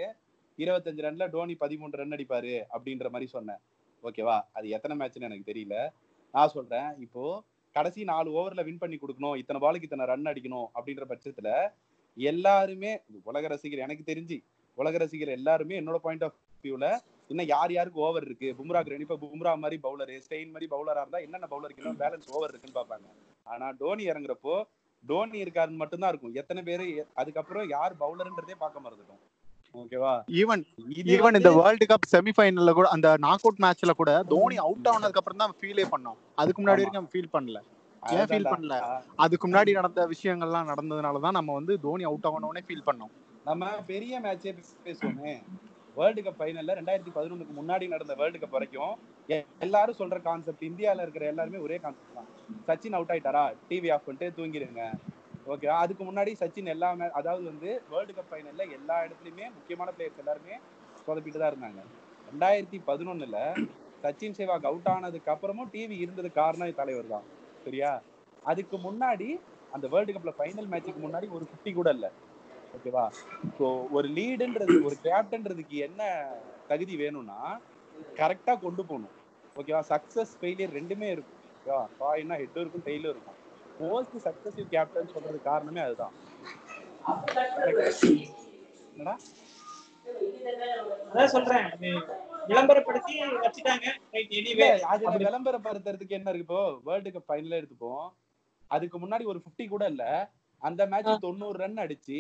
[0.58, 3.60] இருபத்தஞ்சு ரன்ல டோனி பதிமூணு ரன் அடிப்பாரு அப்படின்ற மாதிரி சொன்னேன்.
[4.02, 5.76] ஓகேவா அது எத்தனை மேட்ச்னு எனக்கு தெரியல.
[6.34, 7.22] நான் சொல்றேன் இப்போ
[7.74, 11.48] கடைசி நாலு ஓவர்ல வின் பண்ணி கொடுக்கணும் இத்தனை பாலுக்கு இத்தனை ரன் அடிக்கணும் அப்படின்ற பட்சத்துல
[12.16, 12.92] எல்லாருமே
[13.30, 14.38] உலக ரசிகர் எனக்கு தெரிஞ்சு
[14.78, 16.86] உலக ரசிகர் எல்லாருமே என்னோட பாயிண்ட் ஆஃப் வியூல
[17.30, 18.48] இன்னும் யார் யாருக்கு ஓவர் இருக்கு?
[18.58, 22.78] பும்ராக்கு ரெண்டு இப்ப பும்ரா மாதிரி பவுலர் ஸ்டெயின் மாதிரி பவுலரா இருந்தா என்னென்ன பவுலருக்கு பேலன்ஸ் ஓவர் இருக்குன்னு
[22.78, 23.06] பாப்பாங்க
[23.46, 24.54] ஆனா டோனி இறங்குறப்போ
[25.06, 26.34] டோனி இருக்காருன்னு மட்டும்தான் இருக்கும்.
[26.34, 29.20] எத்தனை பேரு அதுக்கப்புறம் யார் பவுலர்ன்றதே பார்க்க மறந்துட்டோம்.
[29.74, 30.12] ஓகேவா?
[30.28, 30.62] ஈவன்
[31.04, 35.38] ஈவன் இந்த வேர்ல்டு கப் செமிஃபைனல்ல கூட அந்த நாக் அவுட் மேட்ச்ல கூட தோனி அவுட் ஆனதுக்கு அப்புறம்
[35.38, 36.18] தான் ஃபீலே பண்ணோம்.
[36.34, 36.66] அதுக்கு முன்னாடி.
[36.66, 37.60] வரைக்கும் ஃபீல் பண்ணல.
[38.02, 38.50] ஏன் ஃபீல்.
[38.50, 39.02] பண்ணல?
[39.16, 43.12] அதுக்கு முன்னாடி நடந்த விஷயங்கள்லாம் நடந்ததுனால தான் நம்ம வந்து தோனி அவுட் ஆகணும்னே ஃபீல் பண்ணோம்.
[43.44, 45.42] நம்ம பெரிய மேட்சே பேசுவோமே.
[46.00, 48.92] வேர்ல்டு கப் ஃபைனல்ல ரெண்டாயிரத்தி பதினொன்றுக்கு முன்னாடி நடந்த வேர்ல்டு கப் வரைக்கும்
[49.66, 52.28] எல்லாரும் சொல்ற கான்செப்ட் இந்தியால இருக்கிற எல்லாருமே ஒரே கான்செப்ட் தான்.
[52.68, 53.44] சச்சின் அவுட் ஆயிட்டாரா?
[53.70, 54.84] டிவி ஆஃப் பண்ணிட்டு தூங்கிடுங்க
[55.46, 60.56] ஓகே அதுக்கு முன்னாடி சச்சின் எல்லாமே அதாவது வந்து வேர்ல்டு கப் ஃபைனல்ல எல்லா இடத்துலையுமே முக்கியமான பிளேயர்ஸ் எல்லாருமே
[61.00, 61.80] சொதப்பிட்டு தான் இருந்தாங்க.
[62.28, 63.38] ரெண்டாயிரத்தி பதினொன்னுல
[64.04, 67.26] சச்சின் சேவாக் அவுட் ஆனதுக்கு அப்புறமும் டிவி இருந்தது காரணம் தலைவர் தான்.
[67.66, 67.90] சரியா?
[68.44, 69.28] அதுக்கு முன்னாடி
[69.72, 72.06] அந்த வேர்ல்டு கப்ல ஃபைனல் மேட்சுக்கு முன்னாடி ஒரு குட்டி கூட இல்ல.
[72.74, 73.04] ஓகேவா?
[73.58, 76.02] ஸோ ஒரு லீடுன்றது ஒரு கேப்டன்றதுக்கு என்ன
[76.70, 77.38] தகுதி வேணும்னா
[78.16, 79.14] கரெக்டா கொண்டு போகணும்.
[79.56, 79.80] ஓகேவா?
[79.92, 81.36] சக்சஸ் ஃபெயிலியர் ரெண்டுமே இருக்கும்.
[81.56, 81.82] ஓகேவா?
[82.42, 83.38] ஹெட்டும் இருக்கும் டெய்லும் இருக்கும்.
[83.80, 86.14] மோஸ்ட் சக்சஸிவ் கேப்டன் சொல்றது காரணமே அதுதான்.
[88.92, 89.14] என்னடா?
[91.34, 91.66] சொல்றேன்.
[92.50, 93.86] விளம்பரப்படுத்தி வச்சுட்டாங்க.
[95.26, 96.62] விளம்பரப்படுத்துறதுக்கு என்ன இருக்கு இப்போ?
[96.86, 98.06] வேர்ல்டு கப் ஃபைனல் எடுத்துப்போம்.
[98.70, 100.04] அதுக்கு முன்னாடி ஒரு 50 கூட இல்ல.
[100.62, 102.18] அந்த மேட்ச் தொண்ணூறு ரன் அடிச்சு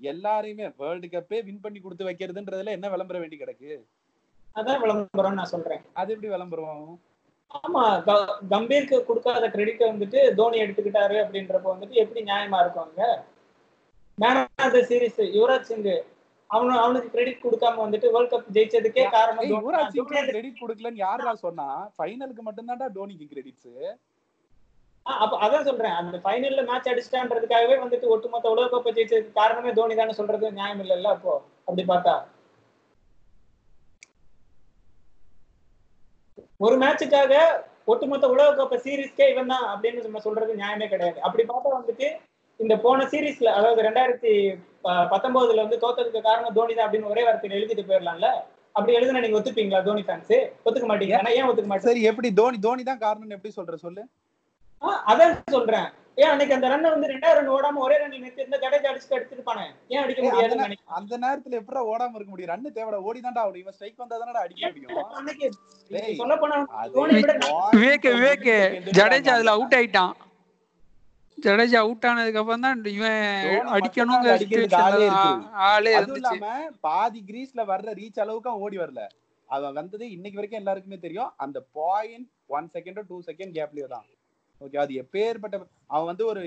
[0.00, 3.70] எல்லாரையுமே வேர்ல்டு கப்பே வின் பண்ணி கொடுத்து வைக்கிறதுன்றதுல என்ன விளம்பரம் வேண்டி கிடக்கு?
[4.56, 5.82] அதான் விளம்பரம் நான் சொல்றேன்.
[5.94, 6.82] அது எப்படி விளம்பரம்?
[7.58, 7.82] ஆமா
[8.52, 13.02] கம்பீருக்கு கொடுக்காத கிரெடிட் வந்துட்டு தோனி எடுத்துக்கிட்டாரு அப்படின்றப்ப வந்துட்டு எப்படி நியாயமா இருக்கும் அங்க?
[14.18, 15.86] Man of the series Yuvraj Singh
[16.50, 19.94] அவனு அவனுக்கு கிரெடிட் கொடுக்காம வந்துட்டு வேர்ல்ட் கப் ஜெயிச்சதுக்கே காரணம் யுவராஜ்.
[19.94, 21.68] சிங் கிரெடிட் கொடுக்கலன்னு யாரா சொன்னா?
[21.96, 23.94] ஃபைனலுக்கு மட்டும்தான்டா டோனிக்கு கிரெடிட்ஸ் ஆ,
[25.06, 25.96] அப்ப அதான் சொல்றேன்.
[26.00, 31.10] அந்த ஃபைனல்ல மேட்ச் அடிச்சிட்டான்றதுக்காகவே வந்துட்டு ஒட்டுமொத்த உலக கோப்பை ஜெயிச்சதுக்கு காரணமே தோனி தானே சொல்றது நியாயம் இல்லைல்ல
[31.16, 31.34] அப்போ?
[31.68, 32.14] அப்படி பார்த்தா?
[36.60, 37.34] ஒரு மேட்சுக்காக
[37.92, 41.18] ஒட்டுமொத்த உலக கோப்பை சீரீஸ்க்கே இவன் தான் அப்படின்னு நம்ம சொல்றது நியாயமே கிடையாது.
[41.26, 42.08] அப்படி பார்த்தா வந்துட்டு
[42.60, 44.32] இந்த போன சீரீஸ்ல அதாவது ரெண்டாயிரத்தி
[45.12, 48.28] பத்தொன்பதுல வந்து தோத்ததுக்கு காரணம் தோனி தான் அப்படின்னு ஒரே வார்த்தையில எழுதிட்டு போயிடலாம்ல
[48.74, 50.34] அப்படி எழுதுனா நீங்க ஒத்துப்பீங்களா தோனி ஃபேன்ஸ்
[50.66, 51.14] ஒத்துக்க மாட்டீங்க.
[51.32, 51.90] ஏன் ஒத்துக்க மாட்டீங்க?
[51.90, 53.76] சரி எப்படி தோனி தோனி தான் காரணம்னு எப்படி சொல்ற?
[53.84, 54.02] சொல்லு.
[55.10, 55.86] அதான் சொல்றேன்.
[56.20, 59.64] ஏன் அன்னைக்கு அந்த ரன் வந்து ரெண்டாயிரம் ரன் ஓடாம ஒரே ரன் நிறுத்தி இருந்தா ஜடேஜா அடிச்சுட்டு அடிச்சிருப்பானே
[59.94, 60.22] ஏன் அடிக்க
[60.66, 62.50] ஏய், அந்த நேரத்துல எப்படா ஓடாம இருக்க முடியும்?
[62.52, 63.60] ரன்னு தேவைடா ஓடி தான்டா ஆகணும்.
[63.62, 65.12] இவன் ஸ்ட்ரைக் வந்தா தானடா அடிக்க முடியும்?
[65.18, 65.48] அன்னைக்கு
[66.20, 66.56] சொல்ல போனா
[67.74, 68.48] விவேக் விவேக்
[68.98, 69.34] ஜடேஜா.
[69.36, 70.14] அதுல அவுட் ஆயிட்டான்.
[71.38, 73.20] ஜடேஜா அவுட் ஆனதுக்கு அப்புறம் தான் இவன்
[73.76, 74.78] அடிக்கிறதுக்கு
[75.68, 76.36] ஆளே இருந்துச்சு.
[76.36, 76.54] இல்லாம
[76.86, 79.02] பாதி கிரீஸ்ல வர்ற ரீச் அளவுக்கு ஓடி வரல.
[79.48, 81.32] அவன் வந்தது இன்னைக்கு வரைக்கும் எல்லாருக்குமே தெரியும்.
[81.44, 84.06] அந்த பாயிண்ட் ஒன் செகண்டோ டூ செகண்ட் கேப்லயே தான்.
[84.64, 85.56] ஓகே அது எப்பேற்பட்ட
[85.94, 86.42] அவன் வந்து ஒரு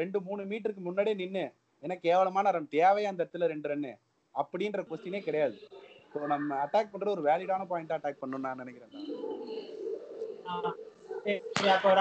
[0.00, 1.44] ரெண்டு மூணு மீட்டருக்கு முன்னாடியே நின்னு
[1.82, 3.92] ஏன்னா கேவலமான ரன் தேவையா அந்த இடத்துல ரெண்டு ரன்னு
[4.34, 5.56] அப்படின்ற கொஸ்டினே கிடையாது.
[6.12, 8.92] ஸோ நம்ம அட்டாக் பண்ற ஒரு வேலிடான பாயிண்ட் அட்டாக் பண்ணணும் நான் நினைக்கிறேன்.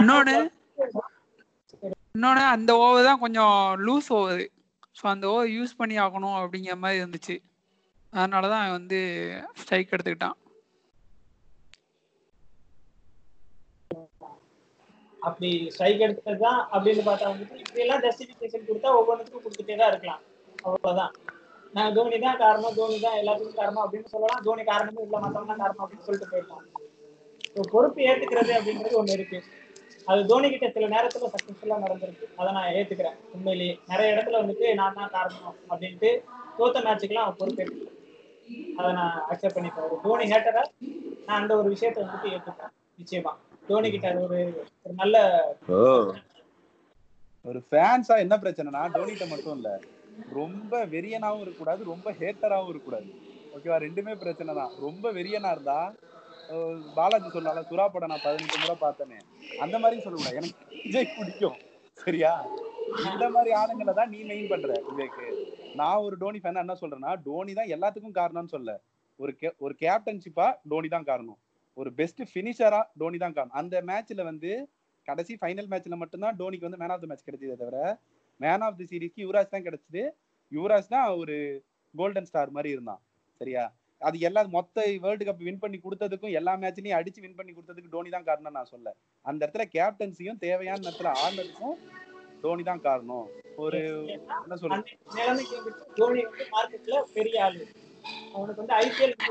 [0.02, 0.36] இன்னொன்னு
[2.16, 3.56] இன்னொன்னு அந்த ஓவர் தான் கொஞ்சம்
[3.88, 4.44] லூஸ் ஓவர்
[5.00, 7.36] ஸோ அந்த ஓவர் யூஸ் பண்ணி ஆகணும் அப்படிங்கிற மாதிரி இருந்துச்சு.
[8.14, 9.00] அதனால தான் அவன் வந்து
[9.62, 10.38] ஸ்ட்ரைக் எடுத்துக்கிட்டான்.
[15.22, 20.22] அப்படி ஸ்ட்ரைக் எடுத்ததுதான் அப்படின்னு பார்த்தா வந்துட்டு இப்படி எல்லாம் ஜஸ்டிஃபிகேஷன் கொடுத்தா ஒவ்வொன்றுக்கும் கொடுத்துட்டே தான் இருக்கலாம்.
[20.66, 21.14] அவ்வளவுதான்.
[21.74, 24.44] நான் தோனி தான் காரணம் தோனி தான் எல்லாத்துக்கும் காரணம் அப்படின்னு சொல்லலாம்.
[24.48, 26.66] தோனி காரணமும் இல்ல மத்தவங்க தான் காரணம் அப்படின்னு சொல்லிட்டு போயிடலாம்.
[27.56, 29.40] ஸோ பொறுப்பு ஏத்துக்கிறது அப்படின்றது ஒண்ணு இருக்கு.
[30.08, 32.28] அது தோனி கிட்ட சில நேரத்துல சக்சஸ்ஃபுல்லா நடந்திருக்கு.
[32.40, 33.18] அதை நான் ஏத்துக்கிறேன்.
[33.36, 36.12] உண்மையிலேயே நிறைய இடத்துல வந்துட்டு நான் தான் காரணம் அப்படின்ட்டு
[36.60, 37.96] தோத்த மேட்சுக்கெல்லாம் அவன் பொறுப்பு ஏற்றுக்கிறேன்
[38.80, 39.88] அதை நான் அக்செப்ட் பண்ணிப்பேன்.
[39.88, 40.64] ஒரு தோனி ஹேட்டரை
[41.28, 42.74] நான் அந்த ஒரு விஷயத்தை வந்துட்டு ஏத்துக்கிறேன்.
[43.02, 43.34] நிச்சயமா.
[43.70, 44.40] தோனி கிட்ட அது ஒரு
[44.86, 45.18] ஒரு நல்ல
[47.46, 49.70] ஒரு ஃபேன்ஸா என்ன பிரச்சனைனா டோனிட்ட மட்டும் இல்ல.
[50.40, 53.10] ரொம்ப வெறியனாவும் இருக்கக்கூடாது ரொம்ப ஹேட்டராவும் இருக்கக்கூடாது.
[53.56, 54.74] ஓகேவா ரெண்டுமே பிரச்சனை தான்.
[54.86, 55.80] ரொம்ப வெறியனா இருந்தா
[56.98, 59.18] பாலாஜி சொன்னால சுறா படம் நான் பதினெட்டு முறை பார்த்தேனே.
[59.64, 60.38] அந்த மாதிரி சொல்லக்கூடாது.
[60.42, 61.58] எனக்கு விஜய் பிடிக்கும்.
[62.04, 62.32] சரியா?
[63.10, 65.18] இந்த மாதிரி ஆளுங்களை தான் நீ மெயின் பண்ற விவேக்.
[65.80, 68.72] நான் ஒரு டோனி ஃபேன் என்ன சொல்றேன்னா டோனி தான் எல்லாத்துக்கும் காரணம்னு சொல்ல.
[69.20, 71.40] ஒரு கே ஒரு கேப்டன்ஷிப்பா டோனி தான் காரணம்.
[71.78, 73.58] ஒரு பெஸ்ட் ஃபினிஷரா டோனி தான் காரணம்.
[73.62, 74.52] அந்த மேட்ச்ல வந்து
[75.08, 77.80] கடைசி ஃபைனல் மேட்ச்ல மட்டும்தான் டோனிக்கு வந்து மேன் ஆஃப் த மேட்ச் கிடைச்சதே தவிர
[78.40, 80.02] மேன் ஆஃப் தி சீரிஸ்க்கு யுவராஜ் தான் கிடைச்சது.
[80.52, 81.36] யுவராஜ் தான் ஒரு
[81.94, 83.02] கோல்டன் ஸ்டார் மாதிரி இருந்தான்.
[83.42, 83.64] சரியா?
[84.02, 88.10] அது எல்லா மொத்த வேர்ல்டு கப் வின் பண்ணி கொடுத்ததுக்கும் எல்லா மேட்ச்லயும் அடிச்சு வின் பண்ணி கொடுத்ததுக்கு டோனி
[88.16, 88.94] தான் காரணம் நான் சொல்ல
[89.26, 91.78] அந்த இடத்துல கேப்டன்சியும் தேவையான இடத்துல ஆடினதுக்கும்
[92.44, 93.28] டோனி தான் காரணம்.
[93.64, 93.80] ஒரு
[94.44, 94.84] என்ன சொல்றது?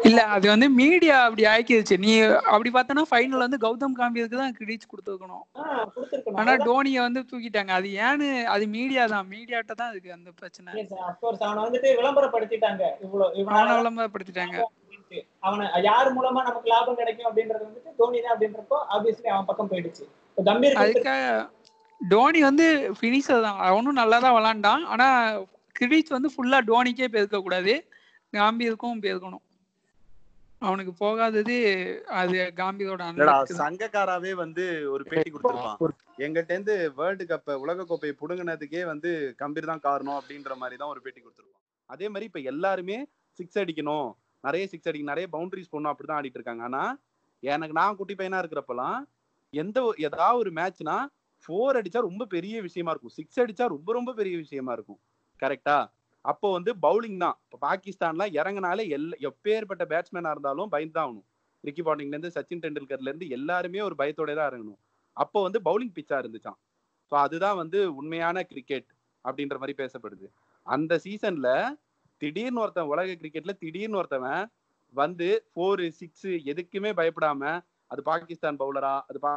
[0.08, 2.12] இல்ல அது வந்து மீடியா அப்படி ஆக்கிடுச்சு நீ
[2.52, 5.44] அப்படி பார்த்தனா ஃபைனல் வந்து கௌதம் காம்பீருக்கு தான் கிரீச் கொடுத்துருக்கணும்.
[6.40, 7.72] ஆனா டோனியை வந்து தூக்கிட்டாங்க.
[7.78, 9.26] அது ஏன்னு அது மீடியா தான்.
[9.34, 10.70] மீடியாட்ட தான் இருக்கு அந்த பிரச்சனை.
[11.46, 12.82] அவனை வந்துட்டு விளம்பரப்படுத்திட்டாங்க.
[13.06, 14.56] இவ்வளவு அவனை விளம்பரப்படுத்திட்டாங்க.
[15.46, 20.06] அவனை யார் மூலமா நமக்கு லாபம் கிடைக்கும் அப்படின்றது வந்துட்டு தோனி தான் அப்படின்றப்போ ஆப்வியஸ்லி அவன் பக்கம் போயிடுச்சு.
[20.48, 21.26] கம்பீர் அதுக்காக
[22.00, 23.60] டோனி வந்து ஃபினிஷர் தான்.
[23.68, 24.82] அவனும் நல்லா தான் விளாண்டான்.
[24.94, 25.06] ஆனா
[25.76, 27.74] கிரெடிட்ஸ் வந்து ஃபுல்லா டோனிக்கே பெருக்க கூடாது.
[28.36, 29.44] காம்பீருக்கும் பெருக்கணும்
[30.58, 31.56] அவனுக்கு போகாதது
[32.06, 33.24] அது காம்பீரோட.
[33.58, 35.76] சங்கக்காராவே வந்து ஒரு பேட்டி கொடுத்திருப்பான்.
[36.18, 41.00] எங்கிட்ட இருந்து வேர்ல்டு கப்ப உலக கோப்பையை புடுங்கினதுக்கே வந்து கம்பீர் தான் காரணம் அப்படின்ற மாதிரி தான் ஒரு
[41.00, 41.62] பேட்டி கொடுத்திருப்பான்.
[41.86, 44.12] அதே மாதிரி இப்ப எல்லாருமே சிக்ஸ் அடிக்கணும்.
[44.42, 46.62] நிறைய சிக்ஸ் அடிக்கணும் நிறைய பவுண்டரிஸ் போடணும் அப்படிதான் ஆடிட்டு இருக்காங்க.
[46.62, 46.98] ஆனா
[47.40, 49.04] எனக்கு நான் குட்டி பையனா இருக்கிறப்பலாம்
[49.50, 51.06] எந்த ஒரு- ஏதாவது ஒரு மேட்ச்னா
[51.48, 53.10] ஃபோர் அடிச்சா ரொம்ப பெரிய விஷயமா இருக்கும்.
[53.10, 55.00] சிக்ஸ் அடிச்சா ரொம்ப ரொம்ப பெரிய விஷயமா இருக்கும்.
[55.42, 55.94] கரெக்டா
[56.30, 57.36] அப்போ வந்து பவுலிங் தான்.
[57.44, 61.26] இப்போ பாகிஸ்தான்லாம் இறங்கினாலே எல்ல எப்பேற்பட்ட பேட்ஸ்மேனா இருந்தாலும் பயந்து தான் ஆகணும்.
[61.64, 64.80] ரிக்கி பாண்டிங்லேருந்து சச்சின் டெண்டுல்கர்லேருந்து எல்லாருமே ஒரு பயத்தோட தான் இறங்கணும்.
[65.16, 66.58] அப்போ வந்து பவுலிங் பிச்சா இருந்துச்சான்
[67.12, 68.88] ஸோ அதுதான் வந்து உண்மையான கிரிக்கெட்
[69.24, 70.26] அப்படின்ற மாதிரி பேசப்படுது.
[70.66, 71.48] அந்த சீசன்ல
[72.20, 74.44] திடீர்னு ஒருத்தன் உலக கிரிக்கெட்ல திடீர்னு ஒருத்தவன்
[74.94, 77.42] வந்து ஃபோர் சிக்ஸ் எதுக்குமே பயப்படாம
[77.90, 79.32] அது பாகிஸ்தான் பவுலரா அது பா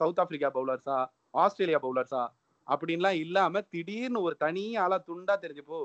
[0.00, 0.96] சவுத் ஆப்பிரிக்கா பவுலர்ஸா
[1.42, 2.22] ஆஸ்திரேலியா பவுலர்ஸா
[2.66, 5.80] அப்படின்லாம் இல்லாம திடீர்னு ஒரு தனி ஆளா துண்டா தெரிஞ்சுப்போ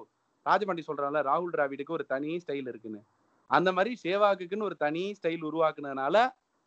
[0.45, 3.01] ராஜபாண்டி சொல்றான்ல ராகுல் டிராவிடுக்கு ஒரு தனி ஸ்டைல் இருக்குன்னு.
[3.49, 6.17] அந்த மாதிரி சேவாக்குன்னு ஒரு தனி ஸ்டைல் உருவாக்குனதுனால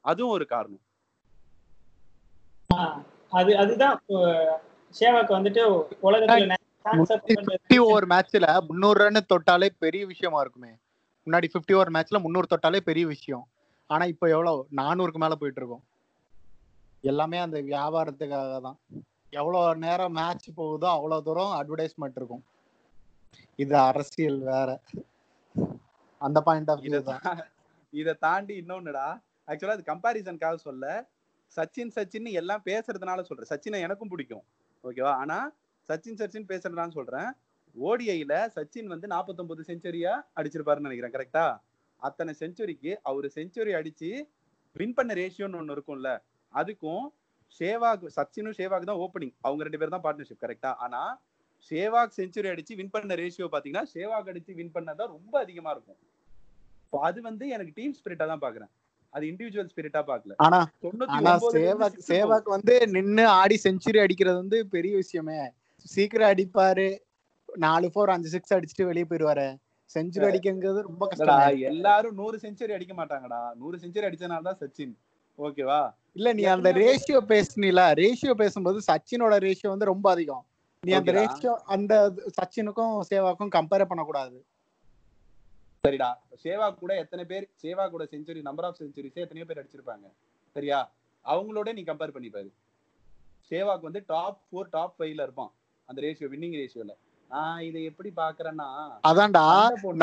[0.05, 0.85] அதுவும் ஒரு காரணம்.
[3.41, 3.97] அது அதுதான்
[4.95, 5.63] சேவாக்கு வந்துட்டு
[6.09, 6.57] உலகத்துல.
[6.87, 10.73] ஃபிஃப்டி ஓவர் மேட்ச்ல முந்நூறு ரன் தொட்டாலே பெரிய விஷயமா இருக்குமே.
[11.27, 13.45] முன்னாடி ஃபிஃப்டி ஓவர் மேட்ச்ல முந்நூறு தொட்டாலே பெரிய விஷயம்.
[13.91, 14.61] ஆனா இப்போ எவ்வளவு?
[14.81, 15.85] நானூறுக்கு மேல போயிட்டு இருக்கோம்.
[17.05, 18.79] எல்லாமே அந்த வியாபாரத்துக்காக தான்.
[19.33, 22.43] எவ்வளவு நேரம் மேட்ச் போகுதோ அவ்வளவு தூரம் அட்வர்டைஸ்மெண்ட் இருக்கும்.
[23.57, 24.71] இது அரசியல் வேற.
[26.21, 27.41] அந்த பாயிண்ட் ஆஃப் வியூ இதை தான்.
[27.93, 29.07] இதை தாண்டி இன்னொன்னுடா.
[29.49, 30.85] ஆக்சுவலா அது கம்பாரிசனுக்காக சொல்ல.
[31.57, 33.51] சச்சின் சச்சின் எல்லாம் பேசுறதுனால சொல்றேன்.
[33.53, 34.45] சச்சினை எனக்கும் பிடிக்கும்.
[34.85, 35.39] ஓகேவா ஆனா
[35.89, 37.31] சச்சின் சச்சின் பேசுறதுனால சொல்றேன்.
[37.77, 41.17] ஓடிஐல சச்சின் வந்து 49 செஞ்சுரியா அடிச்சிருப்பாருன்னு நினைக்கிறேன்.
[41.17, 41.47] கரெக்டா
[42.03, 44.11] அத்தனை செஞ்சுரிக்கு அவரு செஞ்சுரி அடிச்சு
[44.77, 46.11] வின் பண்ண ரேஷியோன்னு ஒண்ணு இருக்கும்ல.
[46.55, 47.05] அதுக்கும்
[47.61, 51.03] சேவாக் சச்சினும் சேவாக் தான் ஓப்பனிங் அவங்க ரெண்டு பேரும் தான் பார்ட்னர்ஷிப் கரெக்டா ஆனா
[51.71, 55.99] சேவாக் செஞ்சுரி அடிச்சு வின் பண்ண ரேஷியோ பாத்தீங்கன்னா சேவாக் அடிச்சு வின் பண்ணதான் ரொம்ப அதிகமா இருக்கும்.
[56.93, 58.71] அது வந்து எனக்கு டீம் ஸ்பிரிட்டா தான் பாக்குறேன்.
[59.13, 60.35] அது இண்டிவிஜுவல் ஸ்பிரிட்டா பாக்கல.
[60.47, 60.61] ஆனா
[61.17, 65.41] ஆனா சேவாக் சேவாக் வந்து நின்னு ஆடி செஞ்சுரி அடிக்கிறது வந்து பெரிய விஷயமே.
[65.87, 66.89] சீக்கிரம் அடிப்பாரு.
[67.49, 69.47] நாலு ஃபோர் அஞ்சு சிக்ஸ் அடிச்சுட்டு வெளியே போயிருவாரு
[69.91, 71.41] செஞ்சுரி அடிக்கிறது ரொம்ப கஷ்டம்.
[71.71, 73.41] எல்லாரும் நூறு செஞ்சுரி அடிக்க மாட்டாங்கடா.
[73.63, 74.95] நூறு செஞ்சுரி அடிச்சனால தான் சச்சின்.
[75.39, 75.81] ஓகேவா?
[76.13, 80.45] இல்ல நீ அந்த ரேஷியோ பேசுனீல ரேஷியோ பேசும்போது சச்சினோட ரேஷியோ வந்து ரொம்ப அதிகம்.
[80.83, 81.13] நீ அந்த.
[81.13, 81.93] ரேஷியோ அந்த
[82.37, 84.39] சச்சினுக்கும் சேவாக்கும் கம்பேர் பண்ணக்கூடாது.
[85.85, 86.09] சரிடா.
[86.45, 90.07] சேவா கூட எத்தனை பேர் சேவா கூட செஞ்சுரி நம்பர் ஆஃப் செஞ்சுரிஸ் எத்தனையோ பேர் அடிச்சிருப்பாங்க.
[90.57, 90.81] சரியா?
[91.25, 92.51] அவங்களோட நீ கம்பேர் பண்ணி பாரு.
[93.51, 95.53] சேவாக் வந்து டாப் ஃபோர் டாப் ஃபைவ்ல இருப்பான்.
[95.89, 96.93] அந்த ரேஷியோ வின்னிங் ரேஷியோல
[97.67, 98.67] இதை எப்படி பாக்குறேன்னா
[99.11, 99.45] அதான்டா.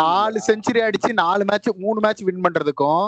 [0.02, 0.40] நாலு.
[0.48, 3.08] செஞ்சுரி அடிச்சு நாலு மேட்ச் மூணு மேட்ச் வின் பண்றதுக்கும்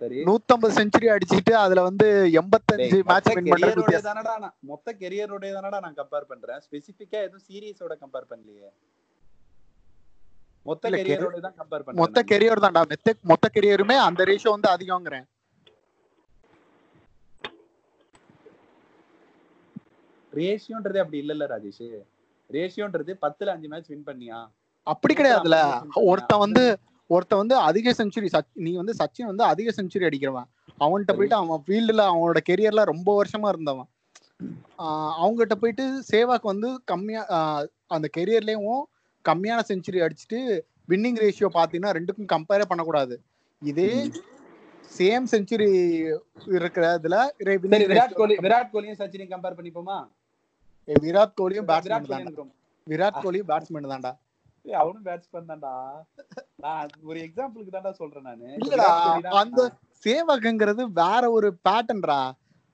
[0.00, 2.06] நூத்தம்பது செஞ்சுரி அடிச்சிட்டு அதுல வந்து
[2.40, 4.54] எண்பத்தஞ்சு மேட்ச் வின் பண்றது தானடா நான்.
[4.70, 6.60] மொத்த கெரியரோட தானடா நான் கம்பேர் பண்றேன்.
[6.66, 8.68] ஸ்பெசிபிக்கா எதுவும் சீரியஸோட கம்பேர் பண்ணலையே.
[10.66, 12.22] மொத்த கெரியரோட தான் கம்பேர் பண்றேன் மொத்த.
[12.30, 12.82] கெரியர் தான்டா.
[12.92, 15.26] மொத்த மொத்த கெரியருமே அந்த ரேஷியோ வந்து அதிகங்கிறேன்
[20.32, 21.86] ரேஷியோன்றது அப்படி இல்லல்ல ராஜேஷ்.
[22.50, 24.38] ரேஷியோன்றது பத்துல அஞ்சு மேட்ச் வின் பண்ணியா
[24.86, 25.56] அப்படி கிடையாதுல
[26.04, 26.62] ஒருத்தன் வந்து
[27.14, 28.28] ஒருத்தன் வந்து அதிக செஞ்சுரி
[28.66, 30.48] நீ வந்து சச்சின் வந்து அதிக செஞ்சுரி அடிக்கிறவன்.
[30.80, 31.12] அவன்கிட்ட.
[31.18, 33.88] போயிட்டு அவன் ஃபீல்டுல அவனோட கெரியர்ல ரொம்ப வருஷமா இருந்தவன்.
[35.22, 37.22] அவங்ககிட்ட போயிட்டு சேவாக்கு வந்து கம்மியா
[37.96, 38.82] அந்த கெரியர்லயும்
[39.24, 40.40] கம்மியான செஞ்சுரி அடிச்சுட்டு
[40.90, 43.14] வின்னிங் ரேஷியோ பாத்தீங்கன்னா ரெண்டுக்கும் கம்பேரே பண்ணக்கூடாது.
[43.62, 43.90] இதே
[44.98, 45.66] சேம் செஞ்சுரி
[47.38, 49.96] சரி winning விராட் கோலி விராட் கோலியும் சச்சினையும் கம்பேர் பண்ணிப்போமா?
[50.88, 52.38] விராட் கோலியும் பேட்ஸ்மேன்
[52.86, 54.12] விராட் கோலியும் பேட்ஸ்மேன் தான்டா.
[54.80, 55.72] அவனும் பேட்ஸ்மேன் தான்டா.
[56.56, 58.48] நான் ஒரு எக்ஸாம்பிளுக்கு தான்டா சொல்றேன் நானு.
[58.62, 58.90] இல்லடா
[59.40, 59.62] அந்த
[60.04, 62.20] சேவகங்கிறது வேற ஒரு பேட்டர்ன்ரா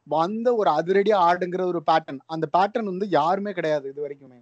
[0.07, 4.40] வந்த ஒரு அதிரடியா ஆடுங்கிற ஒரு பேட்டர்ன் அந்த பேட்டர்ன் வந்து யாருமே கிடையாது இது வரைக்குமே.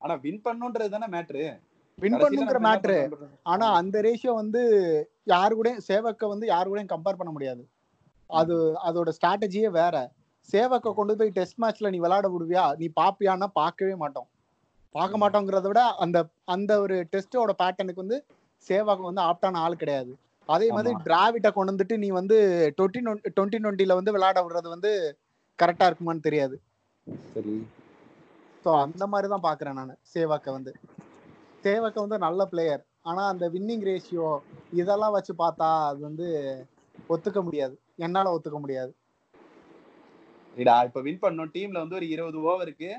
[0.00, 1.44] ஆனா வின் பண்ணுன்றது தானே மேட்ரு
[1.98, 2.98] வின் பண்ணுங்கிற மேட்ரு
[3.42, 4.62] ஆனா அந்த ரேஷியோ வந்து
[5.32, 7.62] யாரு கூட சேவக்க வந்து யாரு கூடயும் கம்பேர் பண்ண முடியாது.
[8.30, 8.54] அது
[8.88, 9.96] அதோட ஸ்ட்ராட்டஜியே வேற.
[10.48, 12.64] சேவக்க கொண்டு போய் டெஸ்ட் மேட்ச்ல நீ விளையாட விடுவியா?
[12.80, 14.28] நீ பாப்பியான்னா பார்க்கவே மாட்டோம்.
[14.94, 18.18] பார்க்க மாட்டோங்கிறத விட அந்த அந்த ஒரு டெஸ்டோட பேட்டர்னுக்கு வந்து
[18.66, 20.12] சேவாக்கு வந்து ஆப்டான ஆள் கிடையாது.
[20.48, 20.96] அதே மாதிரி.
[21.06, 22.36] டிராவிட்ட கொண்டு வந்துட்டு நீ வந்து
[22.78, 23.00] டுவெண்ட்டி
[23.36, 24.90] டுவெண்ட்டி டுவெண்ட்டில வந்து விளையாட விடுறது வந்து
[25.58, 26.56] கரெக்டா இருக்குமான்னு தெரியாது.
[27.34, 27.54] சரி.
[28.64, 30.72] ஸோ அந்த மாதிரி தான் பார்க்குறேன் நான் சேவாக்கை வந்து.
[31.64, 34.28] சேவாக்கை வந்து நல்ல பிளேயர் ஆனால் அந்த வின்னிங் ரேஷியோ
[34.72, 36.26] இதெல்லாம் வச்சு பார்த்தா அது வந்து
[37.10, 37.74] ஒத்துக்க முடியாது.
[37.98, 38.92] என்னால் ஒத்துக்க முடியாது.
[40.56, 41.50] இடா இப்ப வின் பண்ணோம்.
[41.54, 42.90] டீம்ல வந்து ஒரு இருபது ஓவருக்கு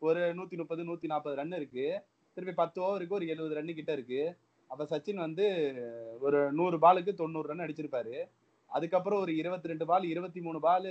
[0.00, 2.00] ஒரு நூத்தி முப்பது நூத்தி நாற்பது ரன் இருக்கு.
[2.32, 4.36] திருப்பி பத்து ஓவருக்கு ஒரு எழுபது ரன் கிட்ட இருக்கு.
[4.66, 5.74] அப்ப சச்சின் வந்து
[6.20, 8.28] ஒரு நூறு பாலுக்கு தொண்ணூறு ரன் அடிச்சிருப்பாரு.
[8.66, 10.88] அதுக்கப்புறம் ஒரு இருபத்தி ரெண்டு பால் இருபத்தி மூணு பால்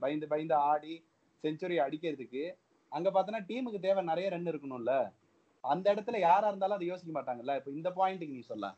[0.00, 1.04] பயந்து பயந்து ஆடி
[1.44, 2.54] செஞ்சுரி அடிக்கிறதுக்கு
[2.88, 5.12] அங்க பார்த்தோன்னா டீமுக்கு தேவை நிறைய ரன் இருக்கணும்ல.
[5.60, 7.56] அந்த இடத்துல யாரா இருந்தாலும் அதை யோசிக்க மாட்டாங்கல்ல.
[7.56, 8.74] இப்ப இந்த பாயிண்ட்டுக்கு நீ சொல்ல.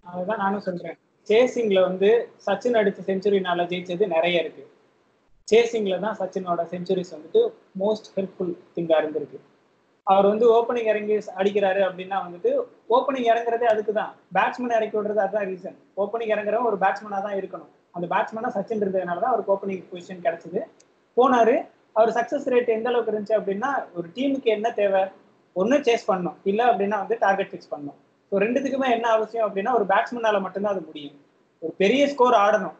[0.00, 0.98] அதுதான் நானும் சொல்றேன்.
[1.28, 4.75] சேசிங்ல வந்து சச்சின் அடிச்ச செஞ்சுரினால ஜெயிச்சது நிறைய இருக்கு.
[5.50, 7.40] சேசிங்கில் தான் சச்சினோட செஞ்சுரிஸ் வந்துட்டு
[7.82, 9.38] மோஸ்ட் ஹெல்ப்ஃபுல் திங்காக இருந்திருக்கு.
[10.06, 12.50] அவர் வந்து ஓப்பனிங் இறங்கி அடிக்கிறாரு அப்படின்னா வந்துட்டு
[12.96, 17.70] ஓப்பனிங் இறங்குறதே அதுக்கு தான் பேட்ஸ்மேன் இறக்கி விடுறது அதுதான் ரீசன் ஓப்பனிங் இறங்குறவன் ஒரு பேட்ஸ்மேனாக தான் இருக்கணும்.
[17.96, 20.60] அந்த பேட்ஸ்மேனாக சச்சின் இருந்ததுனால தான் அவருக்கு ஓப்பனிங் பொசிஷன் கிடச்சிது.
[21.16, 21.54] போனார்
[21.98, 25.02] அவர் சக்ஸஸ் ரேட் எந்த அளவுக்கு இருந்துச்சு அப்படின்னா ஒரு டீமுக்கு என்ன தேவை?
[25.56, 26.36] ஒன்று சேஸ் பண்ணணும்.
[26.50, 27.98] இல்லை அப்படின்னா வந்து டார்கெட் ஃபிக்ஸ் பண்ணணும்.
[28.32, 31.16] ஸோ ரெண்டுத்துக்குமே என்ன அவசியம் அப்படின்னா ஒரு பேட்ஸ்மேனால் மட்டும்தான் அது முடியும்.
[31.62, 32.76] ஒரு பெரிய ஸ்கோர் ஆடணும்.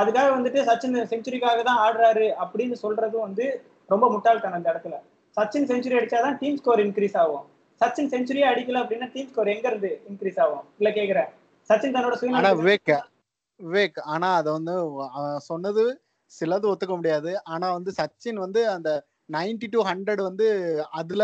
[0.00, 3.46] அதுக்காக வந்துட்டு சச்சின் செஞ்சுரிக்காக தான் ஆடுறாரு அப்படின்னு சொல்றதும் வந்து
[3.92, 4.96] ரொம்ப முட்டாள்தனம் அந்த இடத்துல.
[5.36, 7.44] சச்சின் செஞ்சுரி அடிச்சாதான் டீம் ஸ்கோர் இன்க்ரீஸ் ஆகும்.
[7.80, 10.64] சச்சின் செஞ்சுரியே அடிக்கல அப்படின்னா டீம் ஸ்கோர் எங்க இருந்து இன்க்ரீஸ் ஆகும்?
[10.80, 11.30] இல்ல கேக்குறேன்
[11.70, 12.92] சச்சின் தன்னோட விவேக்
[13.60, 14.74] விவேக் ஆனா அத வந்து
[15.46, 15.84] சொன்னது
[16.32, 17.30] சிலது ஒத்துக்க முடியாது.
[17.52, 18.90] ஆனா வந்து சச்சின் வந்து அந்த
[19.36, 20.46] 90 டு ஹண்ட்ரட் வந்து
[21.00, 21.22] அதுல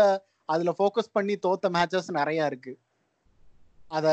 [0.49, 2.73] அதுல ஃபோக்கஸ் பண்ணி தோத்த மேட்சஸ் நிறைய இருக்கு.
[3.91, 4.07] அத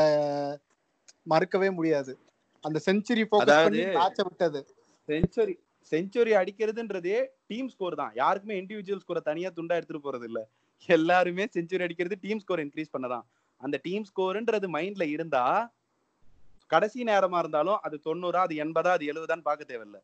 [1.31, 2.13] மறுக்கவே முடியாது.
[2.63, 4.59] அந்த செஞ்சுரி ஃபோக்கஸ் பண்ணி மேட்ச விட்டது.
[5.09, 5.55] செஞ்சுரி
[5.91, 7.17] செஞ்சுரி அடிக்கிறதுன்றதே
[7.49, 8.11] டீம் ஸ்கோர் தான்.
[8.21, 10.39] யாருக்குமே இண்டிவிஜுவல் ஸ்கோரை தனியா துண்டா எடுத்துட்டு போறது இல்ல.
[10.89, 13.25] எல்லாருமே செஞ்சுரி அடிக்கிறது டீம் ஸ்கோர் இன்க்ரீஸ் பண்ணதான்
[13.61, 15.43] அந்த டீம் ஸ்கோர்ன்றது மைண்ட்ல இருந்தா
[16.71, 19.97] கடைசி நேரமா இருந்தாலும் அது தொண்ணூறா அது எண்பதா அது எழுபதான்னு பார்க்க தேவையில்ல.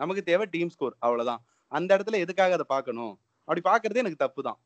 [0.00, 1.42] நமக்கு தேவை டீம் ஸ்கோர் அவ்வளவுதான்.
[1.72, 3.14] அந்த இடத்துல எதுக்காக அதை பார்க்கணும்?
[3.48, 4.58] அப்படி பாக்குறதே எனக்கு தப்பு தான்.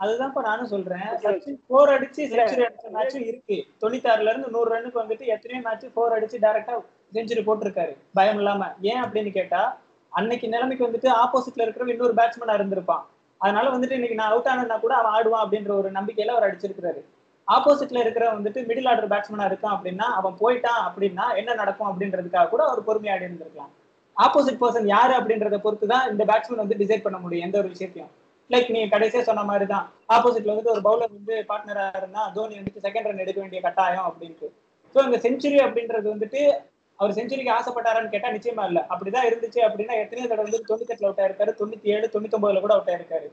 [0.00, 1.08] அதுதான் இப்ப நானும் சொல்றேன்.
[1.22, 3.66] சச்சின் ஃபோர் அடிச்சு செஞ்சுரி அடிச்ச மேட்சும் இருக்கு.
[3.82, 6.74] தொண்ணூத்தாறுல இருந்து நூறு ரன்னுக்கு வந்துட்டு எத்தனையோ மேட்ச் ஃபோர் அடிச்சு டைரக்டா
[7.14, 7.96] செஞ்சுரி போட்டிருக்காரு.
[8.12, 8.64] பயம் இல்லாம.
[8.80, 9.78] ஏன் அப்படின்னு கேட்டா
[10.10, 13.04] அன்னைக்கு நிலைமைக்கு வந்துட்டு ஆப்போசிட்ல இருக்கிற இன்னொரு பேட்ஸ்மேனா இருந்திருப்பான்.
[13.38, 17.02] அதனால வந்துட்டு இன்னைக்கு நான் அவுட் ஆனா கூட அவன் ஆடுவான் அப்படின்ற ஒரு நம்பிக்கையில அவர் அடிச்சிருக்காரு
[17.48, 22.64] ஆப்போசிட்ல இருக்கிற வந்துட்டு மிடில் ஆர்டர் பேட்ஸ்மேனா இருக்கான் அப்படின்னா அவன் போயிட்டான் அப்படின்னா என்ன நடக்கும் அப்படின்றதுக்காக கூட
[22.64, 23.72] அவர் பொறுமையா ஆடி இருந்திருக்கலாம்.
[24.16, 28.10] ஆப்போசிட் பர்சன் யாரு அப்படின்றத பொறுத்து தான் இந்த பேட்ஸ்மேன் வந்து டிசைட் பண்ண முடியும் எந்த ஒரு விஷயத்தையும்.
[28.50, 29.84] லைக் நீ கடைசியா சொன்ன மாதிரி தான்
[30.14, 34.48] ஆப்போசிட்ல வந்துட்டு ஒரு பவுலர் வந்து பார்ட்னரா இருந்தா தோனி வந்துட்டு செகண்ட் ரன் எடுக்க வேண்டிய கட்டாயம் அப்படின்ட்டு.
[34.94, 36.40] ஸோ இந்த செஞ்சுரி அப்படின்றது வந்துட்டு
[36.98, 38.80] அவர் செஞ்சுரிக்கு ஆசைப்பட்டாரான்னு கேட்டா நிச்சயமா இல்ல.
[38.92, 43.28] அப்படிதான் இருந்துச்சு அப்படின்னா எத்தனையோ தடவை வந்து தொண்ணூத்தெட்டுல அவுட் ஆயிருக்காரு தொண்ணூத்தி ஏழு தொண்ணூத்தொன்பதுல கூட அவுட் ஆயிருக்காரு.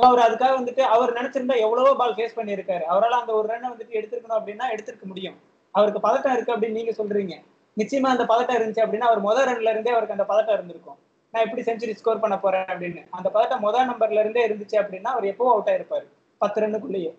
[0.00, 2.84] அவர் அதுக்காக வந்துட்டு அவர் நினைச்சிருந்தா எவ்வளவோ பால் ஃபேஸ் பண்ணியிருக்காரு.
[2.92, 5.36] அவரால் அந்த ஒரு ரன்னை வந்துட்டு எடுத்திருக்கணும் அப்படின்னா எடுத்திருக்க முடியும்.
[5.74, 7.34] அவருக்கு பதட்டம் இருக்கு அப்படின்னு நீங்க சொல்றீங்க.
[7.76, 10.98] நிச்சயமா அந்த பதட்டம் இருந்துச்சு அப்படின்னா அவர் முதல் ரன்ல இருந்தே அவருக்கு அந்த பதட்டம் இருந்திருக்கும்.
[11.34, 13.06] நான் எப்படி செஞ்சுரி ஸ்கோர் பண்ண போறேன் அப்படின்னு.
[13.10, 16.08] அந்த பதட்டம் முதல் நம்பர்ல இருந்தே இருந்துச்சு அப்படின்னா அவர் எப்போ அவுட் ஆயிருப்பாரு.
[16.38, 17.18] பத்து ரன்னுக்குள்ளேயே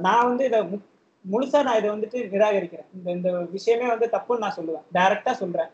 [0.00, 0.86] நான் வந்து இதை மு-
[1.32, 2.86] முழுசா நான் இதை வந்துட்டு நிராகரிக்கிறேன்.
[2.94, 4.84] இந்த இந்த விஷயமே வந்து தப்புன்னு நான் சொல்லுவேன்.
[4.94, 5.68] டைரக்டா சொல்றேன்.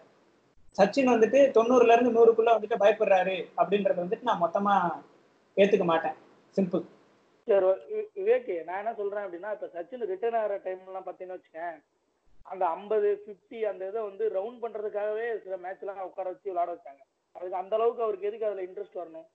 [0.83, 5.03] சச்சின் வந்துட்டு தொண்ணூறுல இருந்து நூறுக்குள்ள வந்துட்டு பயப்படுறாரு அப்படின்றத வந்துட்டு நான் மொத்தமா
[5.61, 6.15] ஏத்துக்க மாட்டேன்.
[6.57, 6.85] சிம்பிள்
[7.47, 7.67] சரி
[8.15, 11.85] விவேக் நான் என்ன சொல்றேன் அப்படின்னா இப்ப சச்சின் ரிட்டர்ன் ஆகிற டைம்லாம் பாத்தீங்கன்னு வச்சுக்கேன்.
[12.43, 17.14] அந்த ஐம்பது 50 அந்த இதை வந்து ரவுண்ட் பண்றதுக்காகவே சில மேட்ச் எல்லாம் உட்கார வச்சு விளையாட வச்சாங்க.
[17.37, 19.27] அதுக்கு அந்த அளவுக்கு அவருக்கு எதுக்கு அதுல இன்ட்ரெஸ்ட் வரணும்?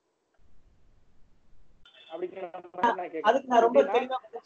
[2.12, 2.46] அப்படிங்கிற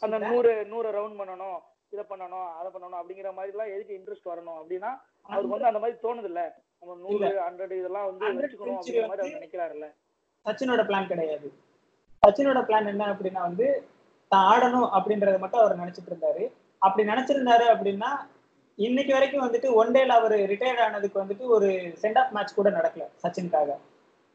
[0.05, 0.17] அந்த.
[0.31, 1.59] நூறு நூறு ரவுண்ட் பண்ணணும்
[1.93, 4.59] இதை பண்ணணும் அதை பண்ணணும் அப்படிங்கிற மாதிரி எல்லாம் எதுக்கு இன்ட்ரெஸ்ட் வரணும்?
[4.61, 4.91] அப்படின்னா
[5.29, 6.41] அவருக்கு வந்து அந்த மாதிரி தோணுது இல்ல
[6.81, 9.87] நம்ம நூறு ஹண்ட்ரட் இதெல்லாம் வந்து 100 வச்சுக்கணும் century அப்படிங்கிற மாதிரி அவர் நினைக்கிறாருல்ல.
[10.45, 11.47] சச்சினோட பிளான் கிடையாது.
[12.23, 13.67] சச்சினோட பிளான் என்ன அப்படின்னா வந்து
[14.31, 16.43] தான் ஆடணும் அப்படின்றத மட்டும் அவர் நினைச்சிட்டு இருந்தாரு.
[16.81, 18.09] அப்படி நினைச்சிருந்தாரு அப்படின்னா
[18.77, 21.67] இன்னைக்கு வரைக்கும் வந்துட்டு ஒன் டேல அவர் ரிட்டையர்ட் ஆனதுக்கு வந்துட்டு ஒரு
[22.01, 23.69] சென்ட் ஆஃப் மேட்ச் கூட நடக்கல சச்சினுக்காக.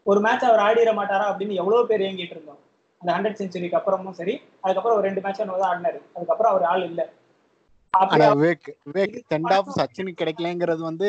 [0.07, 2.61] ஒரு மேட்ச் அவர் ஆடிட மாட்டாரா அப்படின்னு எவ்வளவு பேர் ஏங்கிட்டு இருந்தோம்.
[3.00, 6.00] அந்த ஹண்ட்ரட் செஞ்சுரிக்கு அப்புறமும் சரி அதுக்கப்புறம் ஒரு ரெண்டு மேட்ச் தான் ஆடினாரு.
[6.16, 7.03] அதுக்கப்புறம் அவர் ஆள் இல்ல.
[9.76, 11.09] சச்சினுக்கு கிடைக்கலங்கிறது வந்து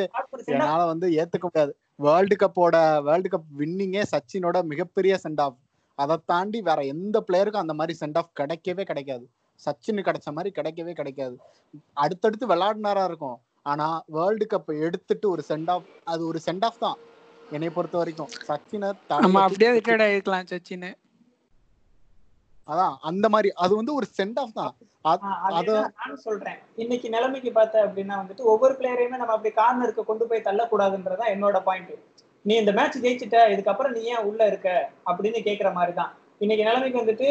[0.53, 1.73] என்னால வந்து ஏத்துக்க முடியாது.
[1.99, 2.75] வேர்ல்டு கப்போட
[3.07, 5.59] வேர்ல்டு கப் வின்னிங்கே சச்சினோட மிகப்பெரிய சென்ட் ஆஃப்
[5.97, 9.25] அதை தாண்டி வேற எந்த பிளேயருக்கும் அந்த மாதிரி சென்ட் ஆஃப் கிடைக்கவே கிடைக்காது.
[9.65, 11.35] சச்சின் கிடைச்ச மாதிரி கிடைக்கவே கிடைக்காது.
[12.03, 13.37] அடுத்தடுத்து விளையாடினாரா இருக்கும்.
[13.65, 16.97] ஆனா வேர்ல்டு கப் எடுத்துட்டு ஒரு சென்ட் ஆஃப் அது ஒரு சென்ட் ஆஃப் தான்.
[17.51, 18.31] என்னை பொறுத்த வரைக்கும்.
[18.49, 18.89] சச்சினை
[19.23, 20.89] நம்ம அப்படியே தூக்கி ரிட்டையர்ட் ஆயிருக்கலாம் சச்சின்
[22.67, 23.49] அதான் அந்த மாதிரி.
[23.63, 24.73] அது வந்து ஒரு சென்ட் ஆஃப் தான்.
[25.99, 26.59] நானும் சொல்றேன்.
[26.83, 31.93] இன்னைக்கு நிலைமைக்கு பார்த்த அப்படின்னா வந்துட்டு ஒவ்வொரு பிளேயரையுமே நம்ம அப்படி கார்னருக்கு கொண்டு போய் தள்ளக்கூடாதுன்றதா என்னோட பாயிண்ட்
[32.45, 34.69] நீ இந்த மேட்ச் ஜெயிச்சிட்ட இதுக்கப்புறம் நீ ஏன் உள்ள இருக்க?
[35.09, 36.11] அப்படின்னு கேக்குற மாதிரி தான்.
[36.43, 37.27] இன்னைக்கு நிலைமைக்கு வந்துட்டு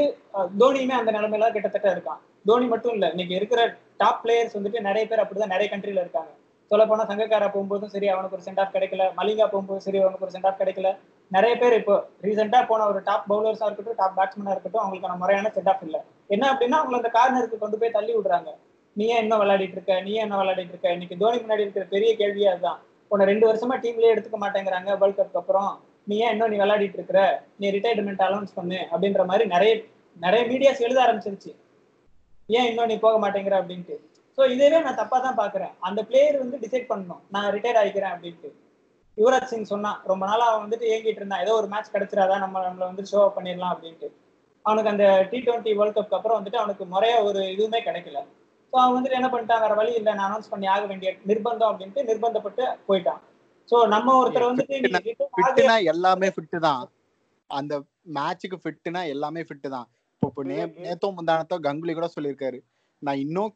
[0.61, 2.18] தோனியுமே அந்த நிலைமையில கிட்டத்தட்ட இருக்கான்.
[2.48, 3.61] தோனி மட்டும் இல்ல இன்னைக்கு இருக்கிற
[4.00, 6.30] டாப் பிளேயர்ஸ் வந்துட்டு நிறைய பேர் அப்படிதான் நிறைய கண்ட்ரில இருக்காங்க.
[6.70, 9.02] சொல்ல போனா சங்கக்காரா போகும்போதும் சரி அவனுக்கு ஒரு சென்ட் ஆஃப் கிடைக்கல.
[9.18, 10.90] மலிங்கா போகும்போது சரி அவனுக்கு ஒரு சென்ட் ஆஃப் கிடைக்கல.
[11.36, 11.96] நிறைய பேர் இப்போ
[12.26, 15.96] ரீசெண்டா போன ஒரு டாப் பவுலர்ஸா இருக்கட்டும் டாப் பேட்ஸ்மேனா இருக்கட்டும் அவங்களுக்கான முறையான செட் ஆஃப் இல்ல.
[16.36, 18.50] என்ன அப்படின்னா அவங்களை அந்த கார்னருக்கு கொண்டு போய் தள்ளி விடுறாங்க.
[18.96, 20.00] நீ ஏன் என்ன விளையாடிட்டு இருக்க?
[20.06, 20.96] நீ என்ன விளையாடிட்டு இருக்க?
[20.98, 22.80] இன்னைக்கு தோனி முன்னாடி இருக்கிற பெரிய கேள்வியே அதுதான்.
[23.12, 25.70] உன்னை ரெண்டு வருஷமா டீம்லயே எடுத்துக்க மாட்டேங்கிறாங்க வேர்ல்ட் கப் அப்புறம்.
[26.11, 27.20] நீ ஏன் இன்னும் நீ விளையாடிட்டு இருக்கிற?
[27.61, 29.72] நீ ரிட்டையர்மெண்ட் அலௌன்ஸ் பண்ணு அப்படின்ற மாதிரி நிறைய
[30.16, 31.50] நிறைய மீடியாஸ் எழுத ஆரம்பிச்சிருச்சு.
[32.48, 33.96] ஏன் இன்னும் நீ போக மாட்டேங்கிற அப்படின்ட்டு.
[34.38, 35.72] ஸோ இதவே நான் தப்பா தான் பாக்குறேன்.
[35.88, 37.20] அந்த பிளேயர் வந்து டிசைட் பண்ணணும்.
[37.34, 38.50] நான் ரிட்டையர் ஆகிக்கிறேன் அப்படின்ட்டு.
[39.18, 41.42] யுவராஜ் சிங் சொன்னான் ரொம்ப நாளா அவன் வந்துட்டு ஏங்கிட்டு இருந்தான்.
[41.44, 42.36] ஏதோ ஒரு மேட்ச் கிடைச்சிடாதா?
[42.38, 44.08] நம்ம நம்மள வந்து ஷோ அப் பண்ணிடலாம் அப்படின்ட்டு.
[44.64, 48.18] அவனுக்கு அந்த டி டுவெண்ட்டி வேர்ல்ட் கப்க்கு அப்புறம் வந்துட்டு அவனுக்கு முறையா ஒரு இதுவுமே கிடைக்கல.
[48.72, 49.62] ஸோ அவன் வந்துட்டு என்ன பண்ணிட்டான்?
[49.64, 50.12] வேற வழி இல்லை.
[50.14, 53.20] நான் அனௌன்ஸ் பண்ணி ஆக வேண்டிய நிர்பந்தம் அப்படின்ட்டு நிர்பந்தப்பட்டு போயிட்டான்.
[53.68, 54.66] ஸோ நம்ம ஒருத்தர் ஆகு-
[55.36, 56.82] ஃபிட்டுனா எல்லாமே ஃபிட்டு தான்.
[57.50, 57.74] அந்த
[58.16, 59.86] மேட்சுக்கு ஃபிட்டுனா எல்லாமே ஃபிட்டு தான்.
[60.14, 62.58] இப்போ இப்போ நே நேத்தோ முந்தானத்தோ கங்குலி கூட சொல்லியிருக்காரு.
[63.02, 63.52] நான் இன்னும்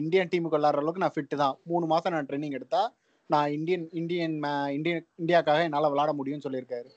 [0.00, 1.56] இந்தியன் டீமுக்கு விளாட்ற அளவுக்கு நான் ஃபிட்டு தான்.
[1.70, 2.82] மூணு மாசம் நான் ட்ரைனிங் எடுத்தா
[3.30, 4.34] நான் இந்தியன் இந்தியன்
[4.76, 6.88] இந்தியன் இந்தியாக்காக என்னால் விளாட முடியும்னு சொல்லியிருக்காரு.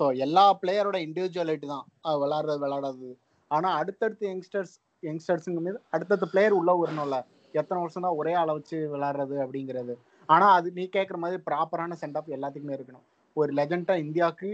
[0.00, 1.86] ஸோ எல்லா பிளேயரோட இண்டிவிஜுவலிட்டி தான்.
[2.22, 3.10] விளாட்றது விளாடாதது
[3.50, 7.18] ஆனால் அடுத்தடுத்த யங்ஸ்டர்ஸ் யங்ஸ்டர்ஸுங்க மீது அடுத்தடுத்த பிளேயர் உள்ள வரணும்ல
[7.54, 9.94] எத்தனை வருஷம் தான் ஒரே ஆளை வச்சு விளாட்றது அப்படிங்கிறது.
[10.30, 13.04] ஆனா அது நீ கேட்குற மாதிரி ப்ராப்பரான சென்ட் ஆஃப் எல்லாத்துக்குமே இருக்கணும்.
[13.36, 14.48] ஒரு லெஜண்டா இந்தியாவுக்கு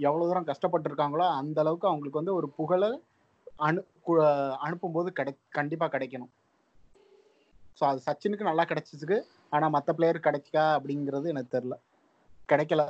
[0.00, 2.90] எவ்வளவு தூரம் கஷ்டப்பட்டிருக்காங்களோ அந்த அளவுக்கு அவங்களுக்கு வந்து ஒரு புகழை
[3.58, 4.22] அனு கு-
[4.64, 6.30] அனுப்பும்போது கிடை கண்டிப்பா கிடைக்கணும்.
[7.78, 9.16] ஸோ அது சச்சினுக்கு நல்லா கிடைச்சிருக்கு
[9.50, 11.76] ஆனா மற்ற பிளேயர் கிடைக்கா அப்படிங்கிறது எனக்கு தெரியல.
[12.48, 12.82] கிடைக்கல.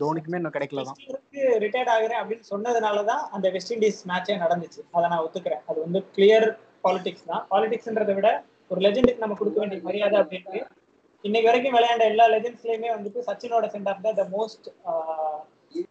[0.00, 0.98] தோனிக்குமே இன்னும் கிடைக்கல தான்.
[1.62, 4.80] ரிட்டையர்ட் ஆகுறேன் அப்படின்னு சொன்னதுனாலதான் அந்த வெஸ்ட் இண்டீஸ் மேட்சே நடந்துச்சு.
[4.92, 5.62] அதை நான் ஒத்துக்கிறேன்.
[5.66, 6.46] அது வந்து கிளியர்
[6.84, 7.46] பாலிடிக்ஸ் தான்.
[7.50, 8.28] பாலிடிக்ஸ்ன்றதை விட
[8.68, 10.60] ஒரு லெஜெண்டுக்கு நம்ம கொடுக்க வேண்டிய மரியாதை அப்படின்ட்டு
[11.24, 14.66] இன்னைக்கு வரைக்கும் விளையாண்ட எல்லா லெஜெண்ட்ஸ்லயுமே வந்துட்டு சச்சினோட சென்ட் ஆஃப் தான் த மோஸ்ட்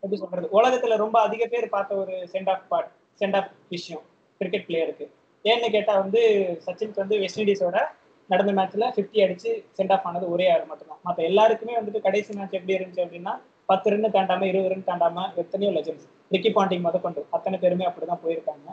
[0.01, 0.47] எப்படி சொல்றது?
[0.57, 2.89] உலகத்துல ரொம்ப அதிக பேர் பார்த்த ஒரு send off part
[3.21, 4.03] send off விஷயம்
[4.41, 5.05] கிரிக்கெட் பிளேயருக்கு
[5.45, 6.21] ஏன்னு கேட்டா வந்து
[6.65, 7.77] சச்சினுக்கு வந்து வெஸ்ட் இண்டீஸோட
[8.29, 11.01] நடந்த மேட்ச்ல 50 அடிச்சு சென்ட் ஆஃப் ஆனது ஒரே ஆறு மட்டும்தான்.
[11.07, 13.33] மற்ற எல்லாருக்குமே வந்துட்டு கடைசி மேட்ச் எப்படி இருந்துச்சு அப்படின்னா
[13.69, 18.21] பத்து ரன் தாண்டாம இருபது ரன் தாண்டாம எத்தனையோ லெஜெண்ட்ஸ் ரிக்கி பாண்டிங் முத கொண்டு அத்தனை பேருமே அப்படிதான்
[18.25, 18.67] போயிருக்காங்க.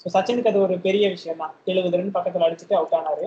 [0.00, 3.26] ஸோ சச்சினுக்கு அது ஒரு பெரிய விஷயம் தான் எழுபது ரன் பக்கத்துல அடிச்சுட்டு அவுட் ஆனாரு.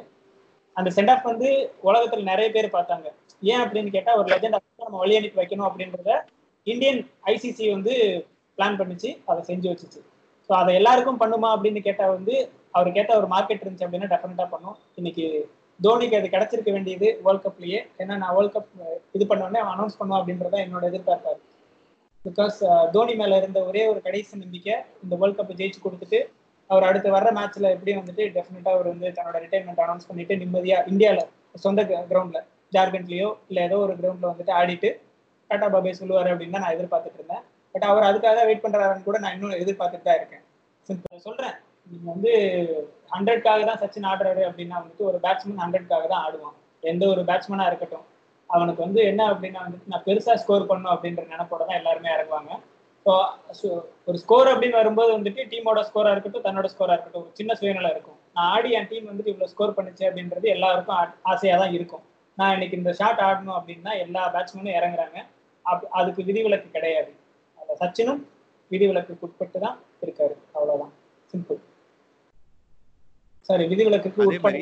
[0.78, 1.50] அந்த சென்ட் ஆஃப் வந்து
[1.90, 3.08] உலகத்துல நிறைய பேர் பார்த்தாங்க.
[3.52, 6.12] ஏன் அப்படின்னு கேட்டா ஒரு லெஜெண்ட் நம்ம வழி அனுப்பி வைக்கணும் அப்படின்றத
[6.68, 7.00] இந்தியன்
[7.34, 7.94] ஐசிசி வந்து
[8.58, 10.02] பிளான் பண்ணிச்சு அதை செஞ்சு வச்சுச்சு.
[10.48, 12.36] ஸோ அதை எல்லாருக்கும் பண்ணுமா அப்படின்னு கேட்டா வந்து
[12.78, 14.78] அவர் கேட்ட ஒரு மார்க்கெட் இருந்துச்சு அப்படின்னா டெஃபினட்டா பண்ணும்.
[15.00, 15.26] இன்னைக்கு
[15.80, 18.70] தோனிக்கு அது கிடைச்சிருக்க வேண்டியது வேர்ல்ட் கப்லயே ஏன்னா நான் வேர்ல்ட் கப்
[19.18, 21.40] இது பண்ணோடனே அவன் அனௌன்ஸ் பண்ணுவான் அப்படின்றத என்னோட எதிர்பார்ப்பாரு.
[22.26, 22.58] பிகாஸ்
[22.96, 26.20] தோனி மேல இருந்த ஒரே ஒரு கடைசி நம்பிக்கை இந்த வேர்ல்ட் கப்பை ஜெயிச்சு கொடுத்துட்டு
[26.72, 31.22] அவர் அடுத்து வர்ற மேட்ச்ல எப்படி வந்துட்டு டெஃபினட்டா அவர் வந்து தன்னோட ரிட்டைர்மெண்ட் அனௌன்ஸ் பண்ணிட்டு நிம்மதியா இந்தியால
[31.64, 32.42] சொந்த கிரவுண்ட்ல
[32.76, 34.90] ஜார்க்கண்ட்லயோ இல்ல ஏதோ ஒரு கிரவுண்ட்ல வந்துட்டு ஆடிட்டு
[35.50, 37.44] டாடா பாபே சொல்லுவாரு அப்படின்னு தான் நான் எதிர்பார்த்துட்டு இருந்தேன்.
[37.76, 40.44] பட் அவர் அதுக்காக வெயிட் பண்றாருன்னு கூட நான் இன்னும் எதிர்பார்த்துட்டு தான் இருக்கேன்.
[41.26, 41.56] சொல்றேன்.
[41.92, 42.32] நீங்க வந்து
[43.14, 46.56] ஹண்ட்ரட்காக தான் சச்சின் ஆடுறாரு அப்படின்னா வந்துட்டு ஒரு பேட்ஸ்மேன் ஹண்ட்ரட்காக தான் ஆடுவான்.
[46.84, 48.06] எந்த ஒரு பேட்ஸ்மேனா இருக்கட்டும்.
[48.50, 52.52] அவனுக்கு வந்து என்ன அப்படின்னா வந்துட்டு நான் பெருசா ஸ்கோர் பண்ணும் அப்படின்ற நினைப்போட தான் எல்லாருமே இறங்குவாங்க.
[53.06, 58.18] ஒரு ஸ்கோர் அப்படின்னு வரும்போது வந்துட்டு டீமோட ஸ்கோரா இருக்கட்டும் தன்னோட ஸ்கோரா இருக்கட்டும் ஒரு சின்ன சுயநலம் இருக்கும்.
[58.36, 60.98] நான் ஆடி என் டீம் வந்துட்டு இவ்வளவு ஸ்கோர் பண்ணுச்சு அப்படின்றது எல்லாருக்கும்
[61.32, 62.04] ஆசையா தான் இருக்கும்.
[62.40, 65.20] நான் இன்னைக்கு இந்த ஷாட் ஆடணும் அப்படின்னா எல்லா பேட்ஸ்மேனும் இறங்குறாங்க.
[66.00, 67.12] அதுக்கு விதிவிலக்கு கிடையாது.
[67.62, 68.22] அந்த சச்சினும்
[68.72, 70.36] விதிவிலக்குக்கு உட்பட்டு தான் இருக்காரு.
[70.56, 70.94] அவ்வளவுதான்.
[71.34, 71.60] சிம்பிள்
[73.50, 74.62] சாரி விதிவிலக்குக்கு உட்பட்டு.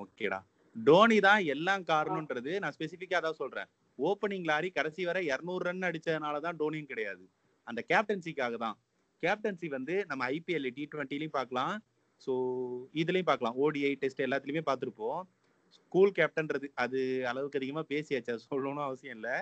[0.00, 0.40] ஓகேடா.
[0.76, 3.68] டோனி தான் எல்லாம் காரணம்ன்றது நான் ஸ்பெசிஃபிக்கா அதான் சொல்றேன்.
[4.08, 7.24] ஓப்பனிங் லாரி கடைசி வரை 200 ரன் அடிச்சதுனால தான் டோனியும் கிடையாது.
[7.66, 8.76] அந்த கேப்டன்சிக்காக தான்.
[9.22, 11.74] கேப்டன்சி வந்து நம்ம ஐபிஎல் டி டுவெண்ட்டிலையும் பார்க்கலாம்.
[12.24, 12.32] ஸோ
[13.02, 13.56] இதுலையும் பார்க்கலாம்.
[13.64, 15.20] ஓடிஐ டெஸ்ட் எல்லாத்துலேயுமே பார்த்துருப்போம்.
[15.78, 17.00] ஸ்கூல் கேப்டன்றது அது
[17.30, 18.32] அளவுக்கு அதிகமாக பேசியாச்சு.
[18.34, 19.36] அது சொல்லணும்னு அவசியம் இல்லை.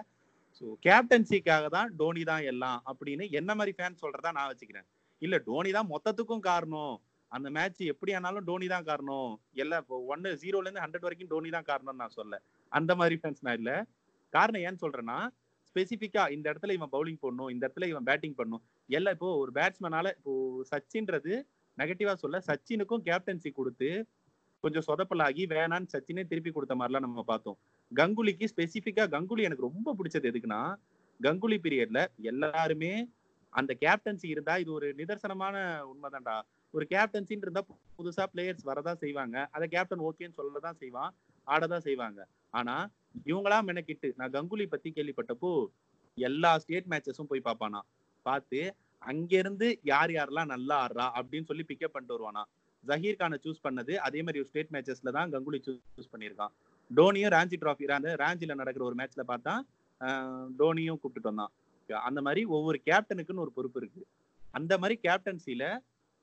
[0.58, 4.86] ஸோ கேப்டன்சிக்காக தான் டோனி தான் எல்லாம் அப்படின்னு என்ன மாதிரி ஃபேன் சொல்கிறதா நான் வச்சுக்கிறேன்.
[5.22, 6.94] இல்லை டோனி தான் மொத்தத்துக்கும் காரணம்.
[7.32, 9.32] அந்த மேட்ச் எப்படி ஆனாலும் டோனி தான் காரணம்.
[9.62, 12.34] எல்லாம் இப்போ ஒன்று ஜீரோலேருந்து ஹண்ட்ரட் வரைக்கும் டோனி தான் காரணம்னு நான் சொல்ல.
[12.72, 13.76] அந்த மாதிரி ஃபேன்ஸ் நான் இல்லை.
[14.36, 15.18] காரணம் ஏன்னு சொல்றேன்னா
[15.70, 18.62] ஸ்பெசிஃபிக்கா இந்த இடத்துல இவன் பவுலிங் பண்ணணும் இந்த இடத்துல இவன் பேட்டிங் பண்ணணும்.
[18.88, 20.32] எல்லாம் இப்போ ஒரு பேட்ஸ்மேனால இப்போ
[20.70, 21.34] சச்சின்றது
[21.78, 23.90] நெகட்டிவா சொல்ல சச்சினுக்கும் கேப்டன்சி கொடுத்து
[24.64, 27.58] கொஞ்சம் சொதப்பலாகி வேணான்னு சச்சினே திருப்பி கொடுத்த மாதிரிலாம் நம்ம பார்த்தோம்.
[27.92, 30.62] கங்குலிக்கு ஸ்பெசிஃபிக்கா கங்குலி எனக்கு ரொம்ப பிடிச்சது எதுக்குன்னா
[31.20, 32.00] கங்குலி பீரியட்ல
[32.30, 32.92] எல்லாருமே
[33.52, 35.56] அந்த கேப்டன்சி இருந்தா இது ஒரு நிதர்சனமான
[35.92, 36.36] உண்மைதான்டா.
[36.74, 37.62] ஒரு கேப்டன்சின்னு இருந்தா
[37.98, 39.36] புதுசா பிளேயர்ஸ் வரதான் செய்வாங்க.
[39.54, 41.10] அதை கேப்டன் ஓகேன்னு சொல்லதான் செய்வான்.
[41.46, 42.20] ஆடதான் செய்வாங்க.
[42.50, 42.74] ஆனா
[43.30, 45.50] இவங்களா மெனக்கிட்டு நான் கங்குலி பத்தி கேள்விப்பட்டப்போ
[46.18, 47.80] எல்லா ஸ்டேட் மேட்சஸும் போய் பார்ப்பானா
[48.26, 48.60] பார்த்து
[49.02, 52.42] அங்கிருந்து யார் யாரெல்லாம் நல்லா ஆடுறா அப்படின்னு சொல்லி பிக்கப் பண்ணிட்டு வருவானா.
[52.84, 56.52] ஜஹீர் கானை சூஸ் பண்ணது அதே மாதிரி ஒரு ஸ்டேட் மேட்சஸ்ல தான் கங்குலி சூஸ் பண்ணியிருக்கான்.
[56.90, 59.54] டோனியும் ராஞ்சி ட்ராஃபி அந்த ராஞ்சில நடக்கிற ஒரு மேட்ச்ல பார்த்தா
[60.60, 61.52] டோனியும் கூப்பிட்டுட்டு வந்தான்.
[62.08, 64.02] அந்த மாதிரி ஒவ்வொரு கேப்டனுக்குன்னு ஒரு பொறுப்பு இருக்கு.
[64.42, 65.64] அந்த மாதிரி கேப்டன்சில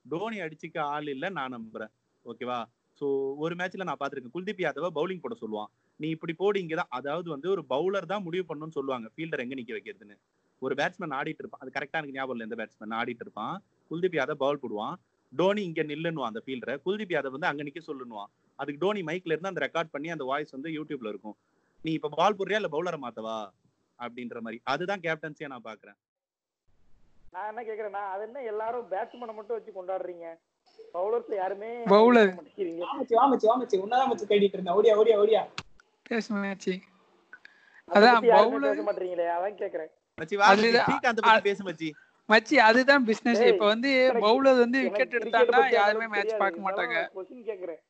[0.05, 1.91] டோனி அடிச்சுக்க ஆள் இல்ல நான் நம்புறேன்.
[2.25, 2.59] ஓகேவா
[3.01, 3.05] சோ
[3.37, 4.33] ஒரு மேட்ச்ல நான் பார்த்திருக்கேன்.
[4.33, 5.69] குல்தீப் யாதவ பவுலிங் போட சொல்லுவான்.
[5.99, 6.89] நீ இப்படி போடு இங்கதான்.
[6.89, 9.09] அதாவது வந்து ஒரு பவுலர் தான் முடிவு பண்ணணும்னு சொல்லுவாங்க.
[9.15, 10.15] ஃபீல்டர் எங்க நிக்க வைக்கிறதுன்னு.
[10.61, 11.59] ஒரு பேட்ஸ்மேன் ஆடிட்டு இருப்பான்.
[11.59, 13.55] அது கரெக்டா எனக்கு ஞாபகம் இல்லை எந்த பேட்ஸ்மேன் ஆடிட்டு இருப்பான்.
[13.91, 14.95] குல்தீப் யாதவ் பவுல் போடுவான்.
[15.33, 18.29] டோனி இங்க நில்லுன்னுவான் அந்த ஃபீல்டரை குல்தீப் யாதவ் வந்து அங்க நிக்க சொல்லுவான்
[18.59, 21.37] அதுக்கு டோனி மைக்ல இருந்து அந்த ரெக்கார்ட் பண்ணி அந்த வாய்ஸ் வந்து யூடியூப்ல இருக்கும்.
[21.85, 23.37] நீ இப்ப பால் போடுறியா இல்ல பவுலரை மாத்தவா?
[23.99, 24.61] அப்படின்ற மாதிரி.
[24.63, 25.97] அதுதான் கேப்டன்சியா நான் பாக்குறேன்
[27.33, 30.27] நான் என்ன கேக்குறேன்னா அது என்ன எல்லாரும் பேட்ஸ்மேனை மட்டும் வச்சு கொண்டாடுறீங்க?
[30.95, 31.69] பவுலர்ஸ் யாருமே
[33.83, 34.75] உன்னதான் மச்சு தேடிட்டு இருந்தேன்.
[34.79, 35.41] ஓடியா ஓடியா ஓடியா.
[37.89, 39.91] அதான் பேச மாட்டீங்களே அதான் கேக்குறேன்.
[40.17, 40.87] மச்சி வா மச்சி அதுதான்.
[40.87, 41.89] ஸ்ரீகாந்த் பத்தி பேசு மச்சி.
[42.29, 43.89] மச்சி அதுதான் பிசினஸ் இப்ப வந்து
[44.25, 46.33] பவுலர் வந்து விக்கெட் எடுத்தாங்கன்னா யாருமே மேட்ச்.
[46.43, 46.95] பார்க்க மாட்டாங்க.
[47.17, 47.81] கொஸ்டின் கேக்குறேன்.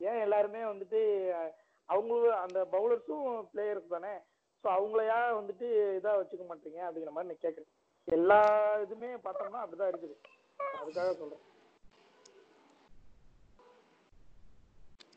[0.00, 1.00] ஏன் எல்லாருமே வந்துட்டு
[1.88, 4.14] அவங்களும் அந்த பவுலர்ஸும் பிளேயர்ஸ் தானே?
[4.64, 5.66] ஸோ அவங்களையா வந்துட்டு
[5.98, 7.70] இதா வச்சுக்க மாட்டீங்க அப்படிங்கிற மாதிரி நான் கேக்குறேன்.
[8.08, 8.40] எல்லா
[8.84, 10.16] இதுமே பார்த்தோம்னா அப்படிதான் இருக்குது.
[10.80, 11.42] அதுக்காக சொல்றேன்.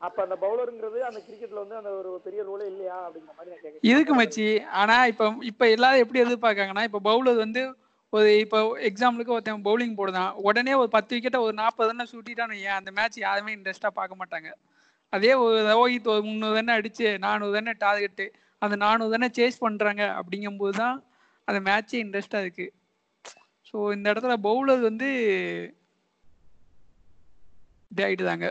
[0.02, 3.86] அப்ப அந்த பவுலருங்கிறது அந்த கிரிக்கெட்ல வந்து அந்த ஒரு பெரிய ரோலே இல்லையா அப்படிங்கிற மாதிரி நான் கேக்குறேன்.
[3.92, 4.46] இருக்கு மச்சி.
[4.82, 7.62] ஆனா இப்ப இப்ப எல்லாரும் எப்படி எதிர்பார்க்காங்கன்னா இப்ப பவுலர் வந்து
[8.14, 12.78] ஒரு இப்போ எக்ஸாம்பிளுக்கு ஒருத்தன் பவுலிங் போடுதான் உடனே ஒரு பத்து விக்கெட்டை ஒரு நாற்பது ரன் சுட்டிட்டான்னு ஏன்
[12.78, 14.50] அந்த மேட்ச் யாருமே இன்ட்ரெஸ்டாக பார்க்க மாட்டாங்க.
[15.14, 18.26] அதே ஒரு ரோஹித் ஒரு முந்நூறு ரன் அடிச்சு நானூறு ரன் டார்கெட்டு
[18.62, 20.98] அந்த நானூறு ரன்னை சேஸ் பண்ணுறாங்க அப்படிங்கும்போது தான்
[21.48, 22.68] அந்த மேட்சே இன்ட்ரெஸ்டாக இருக்கு.
[23.70, 25.10] ஸோ இந்த இடத்துல பவுலர் வந்து
[27.92, 28.48] இதாயிட்டுதாங்க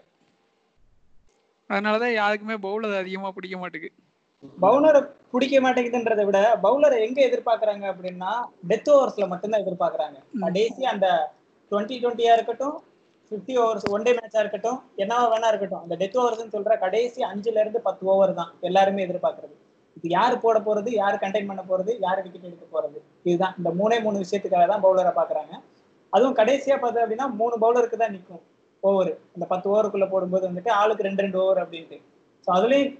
[1.71, 3.97] அதனாலதான் யாருக்குமே பவுலர் அதிகமா பிடிக்க மாட்டேங்குது.
[4.65, 5.01] பவுலரை
[5.33, 8.33] பிடிக்க மாட்டேங்குதுன்றதை விட பவுலரை எங்க எதிர்பார்க்கறாங்க அப்படின்னா
[8.71, 10.19] டெத் ஓவர்ஸ்ல மட்டும்தான் எதிர்பார்க்கறாங்க.
[10.45, 11.07] கடைசி அந்த
[11.73, 12.77] டுவெண்ட்டி டுவெண்ட்டியா இருக்கட்டும்
[13.31, 17.61] ஃபிஃப்டி ஓவர்ஸ் ஒன் டே மேட்சா இருக்கட்டும் என்னவா வேணா இருக்கட்டும் அந்த டெத் ஓவர்ஸ்னு சொல்ற கடைசி அஞ்சுல
[17.65, 19.55] இருந்து பத்து ஓவர் தான் எல்லாருமே எதிர்பார்க்கறது.
[19.97, 22.99] இது யாரு போட போறது யாரு கண்டெயின் பண்ண போறது யாரு விக்கெட் எடுக்க போறது
[23.29, 23.55] இதுதான்.
[23.61, 25.53] இந்த மூணே மூணு விஷயத்துக்காக தான் பவுலரை பாக்குறாங்க.
[26.13, 28.43] அதுவும் கடைசியா பார்த்தது அப்படின்னா மூணு பவுலருக்கு தான் நிற்கும்
[28.83, 31.99] ஓவர் அந்த பத்து ஓவருக்குள்ள போடும்போது வந்துட்டு ஆளுக்கு ரெண்டு ரெண்டு ஓவர் அப்படின்ட்டு.
[32.47, 32.93] ஸோ அதுலேயும்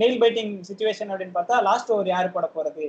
[0.00, 2.86] நெயில் பைட்டிங் சுச்சுவேஷன் அப்படின்னு பார்த்தா லாஸ்ட் ஓவர் யார் போட போறது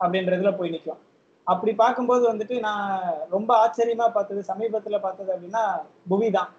[0.00, 1.02] அப்படின்றதுல போய் நிற்கும்
[1.46, 2.90] அப்படி பார்க்கும்போது வந்துட்டு நான்
[3.34, 5.62] ரொம்ப ஆச்சரியமா பார்த்தது சமீபத்தில் பார்த்தது அப்படின்னா
[6.10, 6.50] புவி தான்.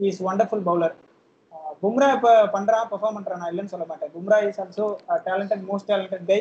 [0.00, 0.94] இஸ் ஒண்டர்ஃபுல் பவுலர்
[1.82, 4.12] பும்ரா இப்போ பண்றான் பெர்ஃபார்ம் பண்றான் நான் இல்லைன்னு சொல்ல மாட்டேன்.
[4.16, 4.86] Bumrah is also
[5.26, 6.38] talented most talented guy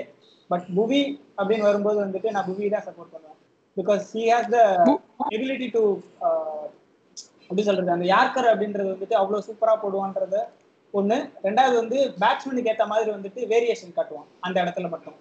[0.49, 1.01] but Bhuvi
[1.39, 3.39] அப்படின்னு வரும்போது வந்துட்டு நான் புவி தான் சப்போர்ட் பண்ணுவேன்.
[3.77, 4.59] Because he has the
[5.35, 5.83] ability to
[7.49, 10.37] எப்படி சொல்றது அந்த யார்கர் அப்படின்றது வந்துட்டு அவ்வளோ சூப்பரா போடுவான்றத
[10.93, 11.17] ஒண்ணு.
[11.47, 15.17] ரெண்டாவது வந்து பேட்ஸ்மேனுக்கு ஏத்த மாதிரி வந்துட்டு வேரியேஷன் காட்டுவான் அந்த இடத்துல மட்டும்.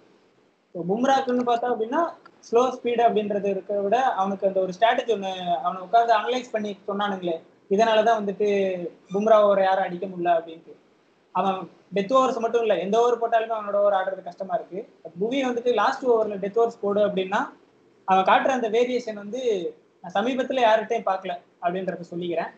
[0.75, 2.01] ஸோ பும்ராக்குன்னு பார்த்தா அப்படின்னா
[2.47, 5.31] ஸ்லோ ஸ்பீடு அப்படின்றது இருக்கிறத விட அவனுக்கு அந்த ஒரு ஸ்ட்ராட்டஜி ஒன்று
[5.65, 7.35] அவனை உட்காந்து அனலைஸ் பண்ணி சொன்னானுங்களே
[7.73, 8.47] இதனாலதான் வந்துட்டு
[9.13, 10.73] பும்ரா ஓவர் யாரும் அடிக்க முடியல அப்படின்ட்டு.
[11.35, 11.57] அவன்
[11.95, 14.79] டெத் ஓவர்ஸ் மட்டும் இல்லை எந்த ஓவர் போட்டாலுமே அவனோட ஓவர் ஆடுறது கஷ்டமா இருக்கு.
[15.21, 17.39] புவி வந்துட்டு லாஸ்ட் ஓவரில் டெத் ஓவர்ஸ் போடு அப்படின்னா
[18.07, 19.41] அவன் காட்டுற அந்த வேரியேஷன் வந்து
[20.03, 21.33] நான் சமீபத்தில் யார்கிட்டையும் பார்க்கல.
[21.65, 22.51] அப்படின்றத சொல்லிக்கிறேன்.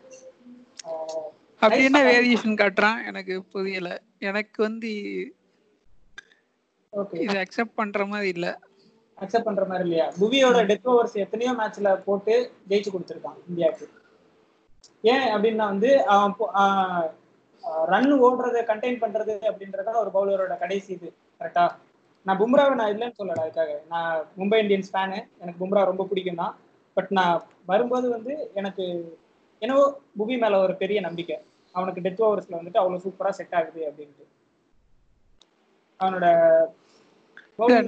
[1.61, 2.99] அப்படி என்ன வேரியேஷன் காட்டுறான்?
[3.09, 3.89] எனக்கு புரியல.
[4.29, 4.91] எனக்கு வந்து
[6.93, 7.17] ஓகே.
[7.25, 8.47] இது அக்செப்ட் பண்ற மாதிரி இல்ல.
[9.17, 10.05] அக்செப்ட் பண்ற மாதிரி இல்லையா?
[10.19, 12.33] புவியோட டெத் ஓவர்ஸ் எத்தனையோ மேட்ச்ல போட்டு
[12.69, 13.87] ஜெயிச்சு கொடுத்துருக்கான் இந்தியாவுக்கு.
[15.03, 15.89] ஏன் அப்படின்னா வந்து
[17.91, 21.09] ரன் ஓடுறத கண்டெயின் பண்றது அப்படின்றத ஒரு பவுலரோட கடைசி இது.
[21.39, 21.65] கரெக்டா
[22.25, 23.73] நான் பும்ராவை நான் இல்லைன்னு சொல்லல அதுக்காக.
[23.93, 26.53] நான் மும்பை இந்தியன்ஸ் ஃபேனு எனக்கு பும்ரா ரொம்ப பிடிக்கும் தான்
[26.97, 27.35] பட் நான்
[27.71, 28.85] வரும்போது வந்து எனக்கு
[29.61, 29.83] என்னவோ
[30.19, 31.37] புவி மேல ஒரு பெரிய நம்பிக்கை.
[31.75, 34.25] அவனுக்கு டெத் ஓவர்ஸ்ல வந்துட்டு அவ்வளவு சூப்பரா செட் ஆகுது அப்படின்ட்டு.
[35.99, 36.27] அவனோட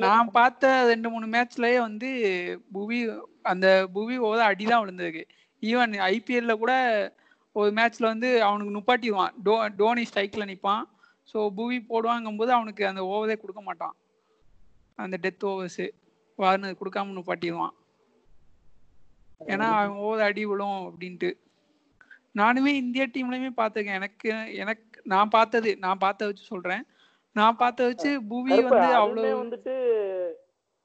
[0.03, 2.09] நான் பார்த்த ரெண்டு மூணு மேட்ச்லயே வந்து
[2.75, 2.99] புவி
[3.51, 5.23] அந்த புவி ஓத அடிதான் விழுந்திருக்கு.
[5.63, 6.73] ஈவன் ஐபிஎல்ல கூட
[7.55, 9.33] ஒரு மேட்ச்ல வந்து அவனுக்கு நுப்பாட்டிடுவான்.
[9.45, 10.83] டோ டோனி ஸ்ட்ரைக்ல நிற்பான்
[11.31, 13.95] ஸோ புவி போடுவாங்கும்போது அவனுக்கு அந்த ஓவரே கொடுக்க மாட்டான்.
[14.97, 15.83] அந்த டெத் ஓவர்ஸ்
[16.39, 17.75] வார்னர் கொடுக்காம நுப்பாட்டிடுவான்.
[19.45, 21.29] ஏன்னா அவன் ஓவர் அடி விழும் அப்படின்ட்டு.
[22.39, 23.99] நானுமே இந்தியா டீம்லயுமே பார்த்துருக்கேன்.
[23.99, 24.29] எனக்கு
[24.63, 26.83] எனக்கு நான் பார்த்தது நான் பார்த்த வச்சு சொல்றேன்.
[27.35, 29.73] நான் பார்த்த வச்சு புவி வந்து அவ்வளவு வந்துட்டு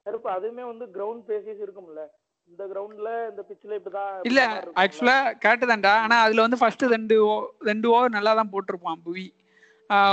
[0.07, 2.03] கருப்பு அதுவுமே வந்து கிரவுண்ட் பேசிஸ் இருக்கும்ல.
[2.49, 4.41] இந்த கிரவுண்ட்ல இந்த பிட்ச்ல இப்படிதான் இல்ல.
[4.83, 5.93] ஆக்சுவலா கரெக்ட் தான்டா.
[6.05, 7.17] ஆனா அதுல வந்து ஃபர்ஸ்ட் ரெண்டு
[7.61, 9.27] ரெண்டு ஓவர் நல்லா தான் போட்டிருப்பான் புவி.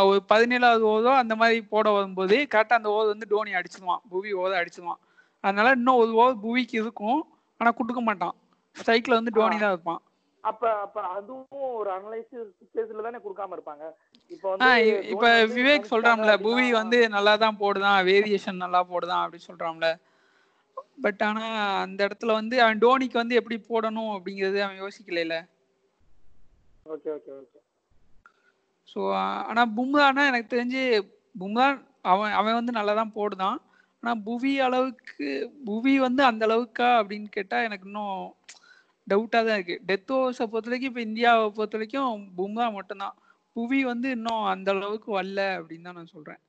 [0.07, 4.01] ஒரு பதினேழாவது ஓவரோ அந்த மாதிரி போட வரும்போது கரெக்டா அந்த ஓவர் வந்து டோனி அடிச்சிடுவான்.
[4.09, 5.01] புவி ஓவர் அடிச்சிடுவான்.
[5.39, 7.21] அதனால இன்னும் ஒரு ஓவர் புவிக்கு இருக்கும்.
[7.61, 8.35] ஆனா கொடுக்க மாட்டான்.
[8.75, 10.01] ஸ்ட்ரைக்ல வந்து டோனி தான் இருப்பான்.
[10.43, 12.45] அப்ப அப்ப அதுவும் ஒரு அனலைசிஸ்
[12.75, 13.83] பேஸ்ல தானே கொடுக்காம இருப்பாங்க?
[14.31, 14.69] இப்போ வந்து
[15.13, 15.25] இப்ப
[15.57, 19.89] விவேக் சொல்றான்ல புவி வந்து நல்லா தான் போடுதான் வேரியேஷன் நல்லா போடுதான் அப்படி சொல்றான்ல.
[21.05, 21.43] பட் ஆனா
[21.83, 25.37] அந்த இடத்துல வந்து அவன் டோனிக்கு வந்து எப்படி போடணும் அப்படிங்கறது அவன் யோசிக்கல
[26.85, 27.59] ஓகே ஓகே ஓகே
[28.91, 29.01] ஸோ
[29.49, 30.81] ஆனா பும்ரானா எனக்கு தெரிஞ்சு
[31.35, 31.67] பும்ரா
[32.11, 33.57] அவன் அவன் வந்து நல்லா தான் போடுதான்.
[34.03, 35.27] ஆனா புவி அளவுக்கு
[35.65, 38.19] புவி வந்து அந்த அளவுக்கா அப்படின்னு கேட்டா எனக்கு இன்னும்
[39.07, 39.75] டவுட்டா தான் இருக்கு.
[39.87, 43.15] டெத் ஓவர்ஸை பொறுத்த வரைக்கும் இப்போ இந்தியாவை பொறுத்த வரைக்கும் பும்ரா மட்டும்தான்.
[43.55, 46.41] புவி வந்து இன்னும் அந்த அளவுக்கு வரல அப்படின்னு தான் நான் சொல்றேன்.